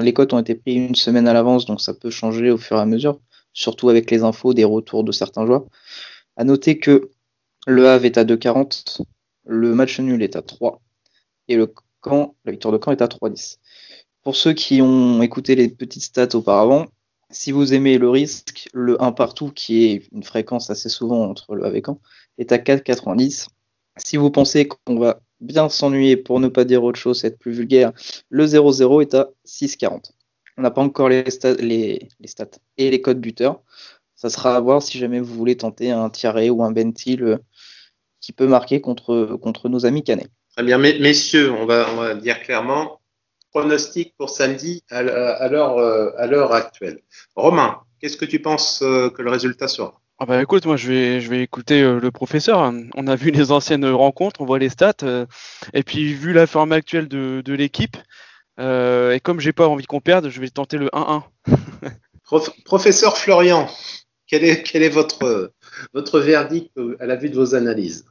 les 0.00 0.12
cotes 0.12 0.32
ont 0.32 0.38
été 0.38 0.54
prises 0.54 0.76
une 0.76 0.94
semaine 0.94 1.28
à 1.28 1.32
l'avance, 1.32 1.66
donc 1.66 1.80
ça 1.80 1.94
peut 1.94 2.10
changer 2.10 2.50
au 2.50 2.58
fur 2.58 2.76
et 2.76 2.80
à 2.80 2.86
mesure, 2.86 3.20
surtout 3.52 3.88
avec 3.88 4.10
les 4.10 4.22
infos 4.22 4.54
des 4.54 4.64
retours 4.64 5.04
de 5.04 5.12
certains 5.12 5.46
joueurs. 5.46 5.66
À 6.36 6.44
noter 6.44 6.78
que 6.78 7.10
le 7.66 7.88
Havre 7.88 8.04
est 8.04 8.18
à 8.18 8.24
2,40, 8.24 9.02
le 9.46 9.74
match 9.74 9.98
nul 10.00 10.22
est 10.22 10.36
à 10.36 10.42
3 10.42 10.80
et 11.48 11.56
le 11.56 11.72
camp, 12.00 12.36
la 12.44 12.52
victoire 12.52 12.72
de 12.72 12.78
camp 12.78 12.92
est 12.92 13.02
à 13.02 13.06
3,10. 13.06 13.58
Pour 14.22 14.36
ceux 14.36 14.52
qui 14.52 14.82
ont 14.82 15.22
écouté 15.22 15.54
les 15.54 15.68
petites 15.68 16.02
stats 16.02 16.34
auparavant, 16.34 16.86
si 17.30 17.52
vous 17.52 17.74
aimez 17.74 17.98
le 17.98 18.08
risque, 18.08 18.68
le 18.72 19.02
1 19.02 19.12
partout, 19.12 19.50
qui 19.50 19.84
est 19.84 20.08
une 20.12 20.22
fréquence 20.22 20.70
assez 20.70 20.88
souvent 20.88 21.28
entre 21.28 21.54
le 21.54 21.64
Havre 21.64 21.76
et 21.76 21.82
Caen, 21.84 22.00
est 22.38 22.52
à 22.52 22.58
4,90. 22.58 23.48
Si 23.96 24.16
vous 24.16 24.30
pensez 24.30 24.68
qu'on 24.68 24.98
va 24.98 25.20
bien 25.40 25.68
s'ennuyer, 25.68 26.16
pour 26.16 26.40
ne 26.40 26.48
pas 26.48 26.64
dire 26.64 26.82
autre 26.82 26.98
chose, 26.98 27.24
être 27.24 27.38
plus 27.38 27.52
vulgaire, 27.52 27.92
le 28.28 28.46
0,0 28.46 29.02
est 29.02 29.14
à 29.14 29.30
6,40. 29.46 30.10
On 30.56 30.62
n'a 30.62 30.70
pas 30.70 30.82
encore 30.82 31.08
les 31.08 31.30
stats, 31.30 31.54
et 31.60 32.08
les 32.90 33.00
codes 33.00 33.20
buteurs. 33.20 33.60
Ça 34.16 34.30
sera 34.30 34.56
à 34.56 34.60
voir 34.60 34.82
si 34.82 34.98
jamais 34.98 35.20
vous 35.20 35.34
voulez 35.34 35.56
tenter 35.56 35.92
un 35.92 36.10
Thierry 36.10 36.50
ou 36.50 36.64
un 36.64 36.72
Bentil 36.72 37.38
qui 38.20 38.32
peut 38.32 38.48
marquer 38.48 38.80
contre, 38.80 39.68
nos 39.68 39.86
amis 39.86 40.02
canets. 40.02 40.28
Très 40.56 40.64
bien, 40.64 40.78
messieurs, 40.78 41.52
on 41.52 41.66
va, 41.66 41.86
on 41.92 41.96
va 41.96 42.14
dire 42.16 42.42
clairement, 42.42 43.00
pronostic 43.52 44.16
pour 44.16 44.30
samedi 44.30 44.82
à 44.90 45.02
l'heure 45.02 46.52
actuelle. 46.52 47.00
Romain, 47.36 47.78
qu'est-ce 48.00 48.16
que 48.16 48.24
tu 48.24 48.42
penses 48.42 48.80
que 48.80 49.22
le 49.22 49.30
résultat 49.30 49.68
sera? 49.68 50.00
Ah 50.20 50.26
bah 50.26 50.42
écoute, 50.42 50.66
moi 50.66 50.76
je 50.76 50.88
vais, 50.88 51.20
je 51.20 51.30
vais 51.30 51.42
écouter 51.42 51.80
euh, 51.82 52.00
le 52.00 52.10
professeur. 52.10 52.72
On 52.96 53.06
a 53.06 53.16
vu 53.16 53.30
les 53.30 53.52
anciennes 53.52 53.86
rencontres, 53.86 54.40
on 54.40 54.46
voit 54.46 54.58
les 54.58 54.68
stats, 54.68 54.94
euh, 55.04 55.26
et 55.74 55.82
puis 55.82 56.12
vu 56.14 56.32
la 56.32 56.46
forme 56.46 56.72
actuelle 56.72 57.08
de, 57.08 57.42
de 57.44 57.52
l'équipe, 57.54 57.96
Euh, 58.60 59.12
et 59.14 59.20
comme 59.20 59.40
j'ai 59.40 59.52
pas 59.54 59.68
envie 59.68 59.86
qu'on 59.86 60.00
perde, 60.00 60.30
je 60.30 60.40
vais 60.40 60.50
tenter 60.50 60.78
le 60.78 60.90
1-1. 60.94 61.24
Prof- 62.22 62.54
professeur 62.64 63.16
Florian, 63.18 63.68
quel 64.26 64.44
est, 64.44 64.62
quel 64.62 64.82
est 64.84 64.88
votre, 64.90 65.52
votre 65.94 66.20
verdict 66.20 66.72
à 67.00 67.06
la 67.06 67.16
vue 67.16 67.30
de 67.30 67.36
vos 67.36 67.54
analyses? 67.54 68.04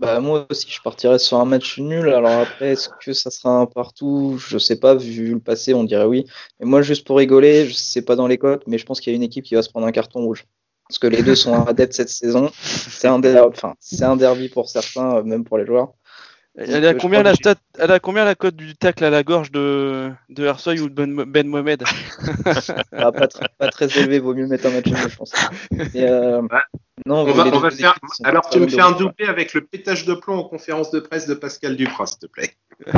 Bah, 0.00 0.18
moi 0.20 0.46
aussi, 0.50 0.68
je 0.70 0.80
partirais 0.82 1.18
sur 1.18 1.38
un 1.38 1.44
match 1.44 1.78
nul. 1.78 2.08
Alors 2.08 2.40
après, 2.40 2.70
est-ce 2.72 2.88
que 3.00 3.12
ça 3.12 3.30
sera 3.30 3.50
un 3.60 3.66
partout? 3.66 4.36
Je 4.38 4.58
sais 4.58 4.78
pas, 4.80 4.94
vu 4.96 5.34
le 5.34 5.40
passé, 5.40 5.74
on 5.74 5.84
dirait 5.84 6.04
oui. 6.06 6.26
Mais 6.58 6.66
moi, 6.66 6.82
juste 6.82 7.06
pour 7.06 7.18
rigoler, 7.18 7.66
je 7.68 7.72
sais 7.74 8.02
pas 8.02 8.16
dans 8.16 8.26
les 8.26 8.38
cotes, 8.38 8.66
mais 8.66 8.78
je 8.78 8.84
pense 8.86 9.00
qu'il 9.00 9.12
y 9.12 9.14
a 9.14 9.16
une 9.16 9.22
équipe 9.22 9.44
qui 9.44 9.54
va 9.54 9.62
se 9.62 9.70
prendre 9.70 9.86
un 9.86 9.92
carton 9.92 10.20
rouge. 10.24 10.44
Parce 10.92 10.98
que 10.98 11.06
les 11.06 11.22
deux 11.22 11.34
sont 11.36 11.54
adeptes 11.66 11.94
cette 11.94 12.10
saison. 12.10 12.50
C'est 12.60 13.08
un, 13.08 13.18
derby, 13.18 13.48
enfin, 13.56 13.72
c'est 13.80 14.04
un 14.04 14.14
derby 14.14 14.50
pour 14.50 14.68
certains, 14.68 15.16
euh, 15.16 15.22
même 15.22 15.42
pour 15.42 15.56
les 15.56 15.64
joueurs. 15.64 15.94
Elle 16.54 16.84
a 16.84 16.92
je 16.92 16.98
combien 16.98 17.20
crois 17.20 17.30
la 17.30 17.32
que- 17.32 17.36
stat 17.38 17.54
Elle 17.78 17.90
a 17.92 17.98
combien 17.98 18.24
la 18.26 18.34
cote 18.34 18.56
du 18.56 18.76
tacle 18.76 19.02
à 19.06 19.08
la 19.08 19.22
gorge 19.22 19.50
de 19.52 20.10
de 20.28 20.44
Ersoy 20.44 20.80
ou 20.80 20.90
de 20.90 20.94
Ben, 20.94 21.24
Ben 21.24 21.48
Mohamed? 21.48 21.82
Ah, 22.92 23.10
pas, 23.10 23.26
très, 23.26 23.46
pas 23.56 23.68
très 23.68 23.98
élevé, 23.98 24.18
vaut 24.18 24.34
mieux 24.34 24.46
mettre 24.46 24.66
un 24.66 24.70
match 24.72 24.84
je 24.86 25.16
pense. 25.16 25.32
Euh, 25.96 26.42
non, 27.06 27.20
on 27.20 27.32
va, 27.32 27.46
on 27.46 27.58
va 27.58 27.70
faire, 27.70 27.94
Alors, 28.22 28.46
tu 28.50 28.60
me 28.60 28.68
fais 28.68 28.82
un 28.82 28.92
doublé 28.92 29.24
avec 29.28 29.54
le 29.54 29.62
pétage 29.62 30.04
de 30.04 30.12
plomb 30.12 30.36
aux 30.40 30.44
conférences 30.48 30.90
de 30.90 31.00
presse 31.00 31.26
de 31.26 31.32
Pascal 31.32 31.74
Duprat, 31.74 32.04
s'il 32.06 32.18
te 32.18 32.26
plaît. 32.26 32.50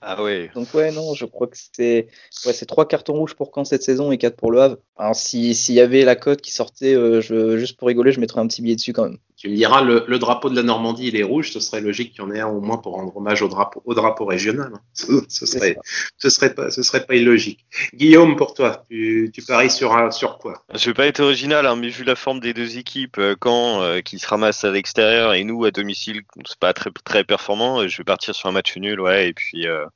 Ah 0.00 0.22
ouais. 0.22 0.50
Donc 0.54 0.72
ouais, 0.74 0.92
non, 0.92 1.14
je 1.14 1.24
crois 1.24 1.46
que 1.46 1.56
c'est 1.56 2.08
ouais, 2.44 2.52
trois 2.66 2.86
cartons 2.86 3.14
rouges 3.14 3.34
pour 3.34 3.50
Caen 3.54 3.64
cette 3.64 3.82
saison 3.82 4.12
et 4.12 4.18
quatre 4.18 4.36
pour 4.36 4.52
le 4.52 4.60
Havre. 4.60 4.76
Alors 4.96 5.16
si 5.16 5.54
s'il 5.54 5.74
y 5.74 5.80
avait 5.80 6.04
la 6.04 6.16
cote 6.16 6.42
qui 6.42 6.52
sortait, 6.52 6.94
euh, 6.94 7.20
juste 7.56 7.78
pour 7.78 7.88
rigoler, 7.88 8.12
je 8.12 8.20
mettrais 8.20 8.40
un 8.40 8.46
petit 8.46 8.62
billet 8.62 8.76
dessus 8.76 8.92
quand 8.92 9.04
même. 9.04 9.18
Tu 9.46 9.52
me 9.52 9.56
diras, 9.56 9.80
le, 9.80 10.04
le 10.08 10.18
drapeau 10.18 10.50
de 10.50 10.56
la 10.56 10.64
Normandie, 10.64 11.06
il 11.06 11.14
est 11.16 11.22
rouge, 11.22 11.52
ce 11.52 11.60
serait 11.60 11.80
logique 11.80 12.10
qu'il 12.14 12.22
y 12.24 12.26
en 12.26 12.32
ait 12.32 12.40
un 12.40 12.48
au 12.48 12.60
moins 12.60 12.78
pour 12.78 12.94
rendre 12.94 13.16
hommage 13.16 13.42
au 13.42 13.48
drapeau, 13.48 13.80
au 13.84 13.94
drapeau 13.94 14.24
régional. 14.24 14.72
hein. 14.74 14.80
Ce, 14.92 15.06
ce 15.28 15.46
serait, 15.46 15.76
ce 16.18 16.28
serait 16.30 16.52
pas, 16.52 16.72
ce 16.72 16.82
serait 16.82 17.06
pas 17.06 17.14
illogique. 17.14 17.64
Guillaume, 17.94 18.34
pour 18.34 18.54
toi, 18.54 18.82
tu, 18.90 19.30
tu 19.32 19.42
paries 19.42 19.70
sur, 19.70 19.94
un- 19.96 20.10
sur 20.10 20.38
quoi? 20.38 20.64
Je 20.74 20.90
vais 20.90 20.94
pas 20.94 21.06
être 21.06 21.20
original, 21.20 21.64
hein, 21.64 21.76
mais 21.76 21.90
vu 21.90 22.02
la 22.02 22.16
forme 22.16 22.40
des 22.40 22.54
deux 22.54 22.76
équipes, 22.76 23.18
euh, 23.18 23.36
Caen 23.40 23.82
euh, 23.82 24.00
qui 24.00 24.18
se 24.18 24.26
ramasse 24.26 24.64
à 24.64 24.72
l'extérieur 24.72 25.32
et 25.34 25.44
nous 25.44 25.64
à 25.64 25.70
domicile, 25.70 26.22
c'est 26.44 26.58
pas 26.58 26.72
très 26.72 26.90
très 27.04 27.22
performant. 27.22 27.82
euh, 27.82 27.86
Je 27.88 27.98
vais 27.98 28.04
partir 28.04 28.34
sur 28.34 28.48
un 28.48 28.52
match 28.52 28.76
nul, 28.76 29.00
ouais, 29.00 29.28
et 29.28 29.32
puis 29.32 29.68
euh, 29.68 29.86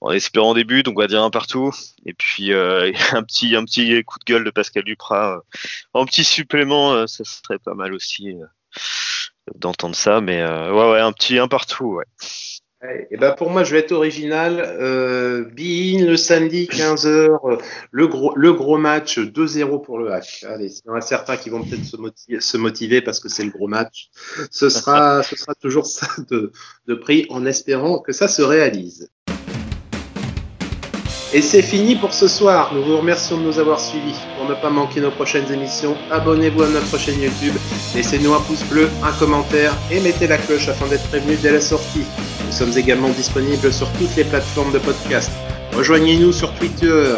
en 0.00 0.10
espérant 0.12 0.54
des 0.54 0.64
buts, 0.64 0.82
donc 0.82 0.96
on 0.96 1.02
va 1.02 1.06
dire 1.06 1.22
un 1.22 1.28
partout, 1.30 1.70
et 2.06 2.14
puis 2.14 2.54
euh, 2.54 2.92
un 3.12 3.22
petit 3.24 3.54
un 3.56 3.64
petit 3.66 4.02
coup 4.04 4.18
de 4.18 4.24
gueule 4.24 4.44
de 4.44 4.50
Pascal 4.50 4.84
Duprat, 4.84 5.34
euh, 5.36 5.40
en 5.92 6.06
petit 6.06 6.24
supplément, 6.24 6.94
euh, 6.94 7.06
ça 7.06 7.24
serait 7.24 7.58
pas 7.58 7.74
mal 7.74 7.92
aussi 7.92 8.30
euh, 8.30 8.46
d'entendre 9.54 9.96
ça, 9.96 10.20
mais 10.20 10.40
euh, 10.40 10.72
ouais 10.72 10.92
ouais 10.92 11.00
un 11.00 11.12
petit 11.12 11.38
un 11.38 11.48
partout, 11.48 11.96
ouais. 11.96 12.04
Et 13.10 13.18
ben 13.18 13.32
pour 13.32 13.50
moi, 13.50 13.62
je 13.62 13.72
vais 13.72 13.80
être 13.80 13.92
original. 13.92 14.58
Euh, 14.58 15.44
le 15.54 16.16
samedi 16.16 16.64
15h, 16.64 17.60
le 17.90 18.06
gros, 18.08 18.32
le 18.34 18.54
gros 18.54 18.78
match 18.78 19.18
2-0 19.18 19.82
pour 19.82 19.98
le 19.98 20.10
hack. 20.10 20.46
Allez, 20.48 20.72
il 20.72 20.86
y 20.86 20.90
en 20.90 20.94
a 20.94 21.02
certains 21.02 21.36
qui 21.36 21.50
vont 21.50 21.62
peut-être 21.62 21.84
se 21.84 22.56
motiver, 22.56 23.02
parce 23.02 23.20
que 23.20 23.28
c'est 23.28 23.44
le 23.44 23.50
gros 23.50 23.68
match. 23.68 24.08
Ce 24.50 24.70
sera, 24.70 25.22
ce 25.22 25.36
sera 25.36 25.54
toujours 25.54 25.86
ça 25.86 26.06
de 26.28 26.94
prix 26.94 27.26
en 27.28 27.44
espérant 27.44 27.98
que 27.98 28.12
ça 28.12 28.28
se 28.28 28.40
réalise. 28.40 29.10
Et 31.32 31.42
c'est 31.42 31.62
fini 31.62 31.94
pour 31.94 32.12
ce 32.12 32.26
soir. 32.26 32.72
Nous 32.74 32.82
vous 32.82 32.96
remercions 32.96 33.38
de 33.38 33.44
nous 33.44 33.60
avoir 33.60 33.78
suivis. 33.78 34.16
Pour 34.36 34.48
ne 34.48 34.54
pas 34.54 34.68
manquer 34.68 35.00
nos 35.00 35.12
prochaines 35.12 35.50
émissions, 35.52 35.96
abonnez-vous 36.10 36.62
à 36.62 36.68
notre 36.68 36.98
chaîne 36.98 37.20
YouTube, 37.22 37.54
laissez-nous 37.94 38.34
un 38.34 38.40
pouce 38.40 38.64
bleu, 38.64 38.88
un 39.04 39.12
commentaire 39.12 39.72
et 39.92 40.00
mettez 40.00 40.26
la 40.26 40.38
cloche 40.38 40.68
afin 40.68 40.88
d'être 40.88 41.06
prévenu 41.08 41.36
dès 41.36 41.52
la 41.52 41.60
sortie. 41.60 42.04
Nous 42.46 42.52
sommes 42.52 42.76
également 42.76 43.10
disponibles 43.10 43.72
sur 43.72 43.88
toutes 43.92 44.16
les 44.16 44.24
plateformes 44.24 44.72
de 44.72 44.80
podcast. 44.80 45.30
Rejoignez-nous 45.76 46.32
sur 46.32 46.52
Twitter, 46.54 47.14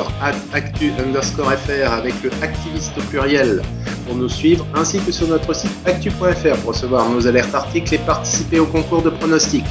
actu 0.53 0.93
underscore 0.99 1.51
fr 1.55 1.91
avec 1.91 2.13
le 2.23 2.31
activiste 2.43 2.93
au 2.99 3.01
pluriel 3.05 3.63
pour 4.07 4.15
nous 4.15 4.29
suivre, 4.29 4.67
ainsi 4.75 4.99
que 5.01 5.11
sur 5.11 5.27
notre 5.27 5.55
site 5.55 5.73
actu.fr 5.87 6.59
pour 6.59 6.75
recevoir 6.75 7.09
nos 7.09 7.27
alertes 7.27 7.55
articles 7.55 7.95
et 7.95 7.99
participer 7.99 8.61
au 8.61 8.67
concours 8.67 9.01
de 9.01 9.09
pronostics. 9.09 9.65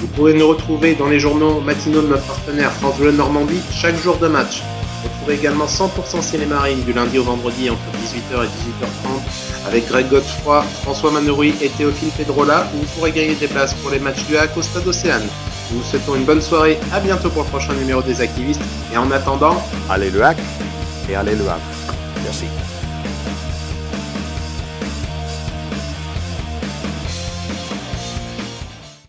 Vous 0.00 0.06
pourrez 0.08 0.34
nous 0.34 0.46
retrouver 0.46 0.94
dans 0.94 1.08
les 1.08 1.18
journaux 1.18 1.60
matinaux 1.60 2.02
de 2.02 2.08
notre 2.08 2.26
partenaire 2.26 2.70
France 2.72 2.98
Bleu 2.98 3.12
Normandie 3.12 3.60
chaque 3.72 3.96
jour 4.02 4.18
de 4.18 4.28
match. 4.28 4.62
Retrouvez 5.02 5.34
également 5.34 5.66
100% 5.66 6.22
Cinémarine 6.22 6.82
du 6.82 6.92
lundi 6.92 7.18
au 7.18 7.22
vendredi 7.22 7.70
entre 7.70 7.80
18h 8.04 8.44
et 8.44 8.46
18h30 8.46 9.66
avec 9.66 9.88
Greg 9.88 10.08
Godefroy, 10.08 10.62
François 10.82 11.10
Manoury 11.10 11.54
et 11.60 11.68
Théophile 11.68 12.10
Pedrola 12.16 12.68
où 12.74 12.78
vous 12.78 12.86
pourrez 12.94 13.12
gagner 13.12 13.34
des 13.34 13.48
places 13.48 13.74
pour 13.74 13.90
les 13.90 13.98
matchs 13.98 14.24
du 14.26 14.36
HAC 14.36 14.56
au 14.56 14.62
Stade 14.62 14.86
Océane. 14.86 15.26
Nous 15.70 15.78
vous 15.80 15.84
souhaitons 15.84 16.14
une 16.14 16.24
bonne 16.24 16.42
soirée, 16.42 16.78
à 16.92 17.00
bientôt 17.00 17.30
pour 17.30 17.42
le 17.42 17.48
prochain 17.48 17.74
numéro 17.74 18.02
des 18.02 18.20
activistes 18.20 18.62
et 18.92 18.96
en 18.96 19.10
attendant, 19.10 19.56
Allez 19.88 20.10
le 20.10 20.22
hack 20.22 20.38
et 21.08 21.14
allez 21.14 21.34
le 21.34 21.48
Havre. 21.48 21.60
Merci. 22.22 22.44